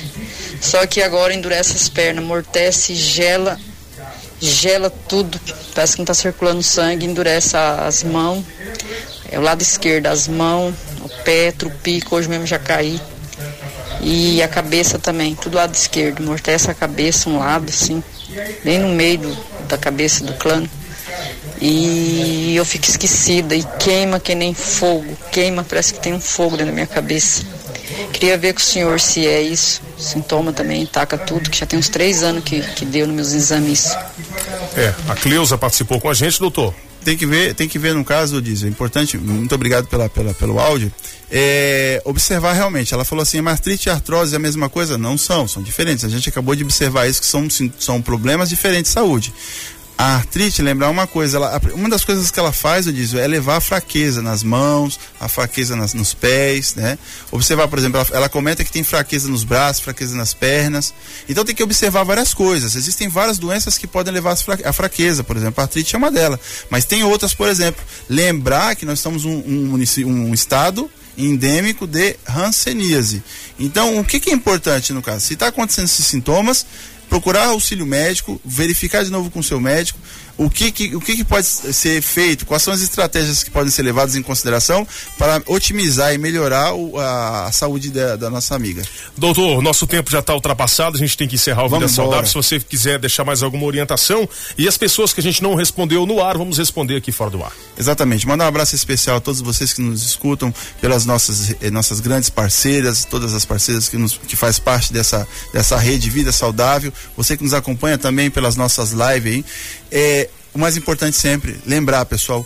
Só 0.61 0.85
que 0.85 1.01
agora 1.01 1.33
endurece 1.33 1.75
as 1.75 1.89
pernas, 1.89 2.23
amortece, 2.23 2.93
gela, 2.93 3.59
gela 4.39 4.89
tudo. 4.89 5.39
Parece 5.73 5.93
que 5.93 5.99
não 5.99 6.03
está 6.03 6.13
circulando 6.13 6.61
sangue, 6.61 7.05
endurece 7.05 7.55
as 7.57 8.03
mãos. 8.03 8.43
É 9.31 9.37
o 9.37 9.41
lado 9.41 9.61
esquerdo, 9.61 10.07
as 10.07 10.27
mãos, 10.27 10.73
o 11.01 11.09
pé, 11.23 11.51
trupico, 11.51 12.15
hoje 12.15 12.27
mesmo 12.27 12.45
já 12.45 12.59
caí. 12.59 12.99
E 14.01 14.41
a 14.41 14.47
cabeça 14.47 14.97
também, 14.97 15.35
tudo 15.35 15.57
lado 15.57 15.73
esquerdo. 15.73 16.23
Amortece 16.23 16.69
a 16.71 16.73
cabeça, 16.73 17.29
um 17.29 17.39
lado, 17.39 17.69
assim, 17.69 18.03
bem 18.63 18.79
no 18.79 18.89
meio 18.89 19.19
do, 19.19 19.37
da 19.67 19.77
cabeça 19.77 20.23
do 20.23 20.33
clano. 20.33 20.69
E 21.61 22.55
eu 22.55 22.63
fico 22.63 22.85
esquecida 22.85 23.55
e 23.55 23.63
queima 23.79 24.19
que 24.19 24.33
nem 24.33 24.53
fogo. 24.53 25.17
Queima, 25.31 25.63
parece 25.63 25.93
que 25.93 25.99
tem 25.99 26.13
um 26.13 26.19
fogo 26.19 26.51
dentro 26.51 26.67
da 26.67 26.71
minha 26.71 26.87
cabeça. 26.87 27.43
Queria 28.13 28.37
ver 28.37 28.53
com 28.53 28.59
o 28.59 28.63
senhor 28.63 28.99
se 28.99 29.27
é 29.27 29.41
isso. 29.41 29.81
Sintoma 29.97 30.53
também, 30.53 30.85
taca 30.85 31.17
tudo, 31.17 31.49
que 31.49 31.57
já 31.57 31.65
tem 31.65 31.77
uns 31.77 31.89
três 31.89 32.23
anos 32.23 32.43
que, 32.43 32.61
que 32.61 32.85
deu 32.85 33.05
nos 33.05 33.15
meus 33.15 33.33
exames. 33.33 33.91
É, 34.75 34.93
a 35.07 35.15
Cleusa 35.15 35.57
participou 35.57 35.99
com 35.99 36.09
a 36.09 36.13
gente, 36.13 36.39
doutor 36.39 36.73
tem 37.03 37.17
que 37.17 37.25
ver, 37.25 37.53
tem 37.55 37.67
que 37.67 37.79
ver 37.79 37.93
no 37.93 38.03
caso, 38.03 38.41
diz, 38.41 38.63
é 38.63 38.67
importante, 38.67 39.17
muito 39.17 39.53
obrigado 39.55 39.87
pela, 39.87 40.09
pela, 40.09 40.33
pelo 40.33 40.59
áudio, 40.59 40.91
é, 41.31 42.01
observar 42.05 42.53
realmente. 42.53 42.93
Ela 42.93 43.05
falou 43.05 43.23
assim, 43.23 43.45
artrite 43.47 43.87
e 43.87 43.91
artrose 43.91 44.33
é 44.33 44.37
a 44.37 44.39
mesma 44.39 44.69
coisa? 44.69 44.97
Não 44.97 45.17
são, 45.17 45.47
são 45.47 45.63
diferentes. 45.63 46.03
A 46.03 46.09
gente 46.09 46.29
acabou 46.29 46.55
de 46.55 46.63
observar 46.63 47.07
isso, 47.07 47.21
que 47.21 47.27
são, 47.27 47.47
são 47.79 48.01
problemas 48.01 48.49
diferentes 48.49 48.91
de 48.91 48.93
saúde. 48.93 49.33
A 49.99 50.15
artrite, 50.15 50.61
lembrar 50.61 50.89
uma 50.89 51.05
coisa, 51.05 51.35
ela, 51.35 51.61
uma 51.73 51.89
das 51.89 52.05
coisas 52.05 52.31
que 52.31 52.39
ela 52.39 52.53
faz, 52.53 52.87
eu 52.87 52.93
diz, 52.93 53.13
é 53.13 53.27
levar 53.27 53.57
a 53.57 53.59
fraqueza 53.59 54.21
nas 54.21 54.43
mãos, 54.43 54.97
a 55.19 55.27
fraqueza 55.27 55.75
nas, 55.75 55.93
nos 55.93 56.13
pés, 56.13 56.73
né? 56.73 56.97
Observar, 57.29 57.67
por 57.67 57.77
exemplo, 57.77 57.99
ela, 57.99 58.07
ela, 58.13 58.29
comenta 58.29 58.63
que 58.63 58.71
tem 58.71 58.81
fraqueza 58.81 59.27
nos 59.27 59.43
braços, 59.43 59.83
fraqueza 59.83 60.15
nas 60.15 60.33
pernas. 60.33 60.93
Então 61.27 61.43
tem 61.43 61.53
que 61.53 61.61
observar 61.61 62.05
várias 62.05 62.33
coisas. 62.33 62.75
Existem 62.75 63.09
várias 63.09 63.37
doenças 63.37 63.77
que 63.77 63.87
podem 63.87 64.13
levar 64.13 64.37
a 64.63 64.71
fraqueza, 64.71 65.21
por 65.21 65.35
exemplo, 65.35 65.59
a 65.59 65.65
artrite 65.65 65.93
é 65.93 65.97
uma 65.97 66.09
delas. 66.09 66.39
Mas 66.69 66.85
tem 66.85 67.03
outras, 67.03 67.33
por 67.33 67.49
exemplo, 67.49 67.83
lembrar 68.07 68.77
que 68.77 68.85
nós 68.85 68.99
estamos 68.99 69.25
um, 69.25 69.35
um, 69.35 69.83
um 70.05 70.33
estado 70.33 70.89
endêmico 71.17 71.85
de 71.85 72.15
hanseníase. 72.25 73.21
Então, 73.59 73.99
o 73.99 74.05
que, 74.05 74.21
que 74.21 74.29
é 74.29 74.33
importante 74.33 74.93
no 74.93 75.01
caso? 75.01 75.25
Se 75.25 75.33
está 75.33 75.47
acontecendo 75.47 75.85
esses 75.85 76.05
sintomas, 76.05 76.65
procurar 77.09 77.47
auxílio 77.47 77.85
médico, 77.85 78.39
verificar 78.45 79.03
de 79.03 79.11
novo 79.11 79.31
com 79.31 79.39
o 79.39 79.43
seu 79.43 79.59
médico, 79.59 79.99
o 80.39 80.49
que, 80.49 80.71
que, 80.71 80.95
o 80.95 81.01
que, 81.01 81.17
que 81.17 81.23
pode 81.23 81.45
ser 81.45 82.01
feito, 82.01 82.45
quais 82.45 82.63
são 82.63 82.73
as 82.73 82.81
estratégias 82.81 83.43
que 83.43 83.51
podem 83.51 83.69
ser 83.69 83.81
levadas 83.81 84.15
em 84.15 84.21
consideração 84.21 84.87
para 85.17 85.41
otimizar 85.45 86.13
e 86.13 86.17
melhorar 86.17 86.73
o, 86.73 86.97
a, 86.97 87.47
a, 87.47 87.51
saúde 87.51 87.89
da, 87.89 88.15
da, 88.15 88.29
nossa 88.29 88.55
amiga. 88.55 88.81
Doutor, 89.17 89.61
nosso 89.61 89.85
tempo 89.85 90.09
já 90.09 90.19
está 90.19 90.33
ultrapassado, 90.33 90.95
a 90.95 90.99
gente 90.99 91.17
tem 91.17 91.27
que 91.27 91.35
encerrar 91.35 91.65
o 91.65 91.69
Vida 91.69 91.89
Saudável. 91.89 92.25
Se 92.25 92.33
você 92.33 92.59
quiser 92.59 92.99
deixar 92.99 93.25
mais 93.25 93.43
alguma 93.43 93.65
orientação 93.65 94.27
e 94.57 94.67
as 94.67 94.77
pessoas 94.77 95.11
que 95.11 95.19
a 95.19 95.23
gente 95.23 95.43
não 95.43 95.55
respondeu 95.55 96.05
no 96.05 96.23
ar, 96.23 96.37
vamos 96.37 96.57
responder 96.57 96.95
aqui 96.95 97.11
fora 97.11 97.31
do 97.31 97.43
ar. 97.43 97.51
Exatamente. 97.77 98.25
Mandar 98.25 98.45
um 98.45 98.47
abraço 98.47 98.75
especial 98.75 99.17
a 99.17 99.19
todos 99.19 99.41
vocês 99.41 99.73
que 99.73 99.81
nos 99.81 100.03
escutam, 100.03 100.53
pelas 100.79 101.05
nossas, 101.05 101.53
eh, 101.61 101.69
nossas 101.69 101.99
grandes 101.99 102.29
parceiras, 102.29 103.03
todas 103.03 103.33
as 103.33 103.43
parceiras 103.43 103.89
que, 103.89 103.97
nos, 103.97 104.17
que 104.17 104.37
faz 104.37 104.57
parte 104.57 104.93
dessa, 104.93 105.27
dessa 105.53 105.77
rede 105.77 106.09
Vida 106.09 106.31
Saudável. 106.31 106.93
Você 107.17 107.35
que 107.35 107.43
nos 107.43 107.53
acompanha 107.53 107.97
também 107.97 108.31
pelas 108.31 108.55
nossas 108.55 108.91
lives 108.91 109.39
aí. 109.39 109.45
É, 109.91 110.29
o 110.53 110.59
mais 110.59 110.77
importante 110.77 111.15
sempre, 111.15 111.59
lembrar, 111.65 112.05
pessoal, 112.05 112.45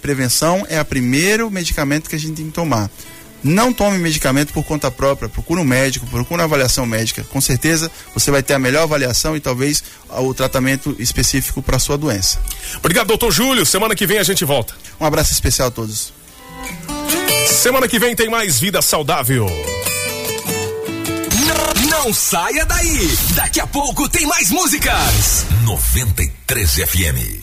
prevenção 0.00 0.64
é 0.68 0.80
o 0.80 0.84
primeiro 0.84 1.50
medicamento 1.50 2.08
que 2.08 2.16
a 2.16 2.18
gente 2.18 2.36
tem 2.36 2.46
que 2.46 2.52
tomar. 2.52 2.90
Não 3.42 3.74
tome 3.74 3.98
medicamento 3.98 4.54
por 4.54 4.64
conta 4.64 4.90
própria, 4.90 5.28
procure 5.28 5.60
um 5.60 5.64
médico, 5.64 6.06
procure 6.06 6.40
uma 6.40 6.44
avaliação 6.44 6.86
médica. 6.86 7.22
Com 7.24 7.42
certeza 7.42 7.90
você 8.14 8.30
vai 8.30 8.42
ter 8.42 8.54
a 8.54 8.58
melhor 8.58 8.84
avaliação 8.84 9.36
e 9.36 9.40
talvez 9.40 9.84
o 10.08 10.32
tratamento 10.32 10.96
específico 10.98 11.62
para 11.62 11.76
a 11.76 11.78
sua 11.78 11.98
doença. 11.98 12.40
Obrigado, 12.78 13.08
doutor 13.08 13.30
Júlio. 13.30 13.66
Semana 13.66 13.94
que 13.94 14.06
vem 14.06 14.16
a 14.16 14.22
gente 14.22 14.46
volta. 14.46 14.74
Um 14.98 15.04
abraço 15.04 15.32
especial 15.32 15.68
a 15.68 15.70
todos. 15.70 16.14
Semana 17.46 17.86
que 17.86 17.98
vem 17.98 18.16
tem 18.16 18.30
mais 18.30 18.58
Vida 18.58 18.80
Saudável. 18.80 19.46
Não 21.90 22.14
saia 22.14 22.64
daí. 22.64 23.10
Daqui 23.34 23.60
a 23.60 23.66
pouco 23.66 24.08
tem 24.08 24.26
mais 24.26 24.50
músicas. 24.50 25.44
93 25.64 26.33
FM. 26.46 27.40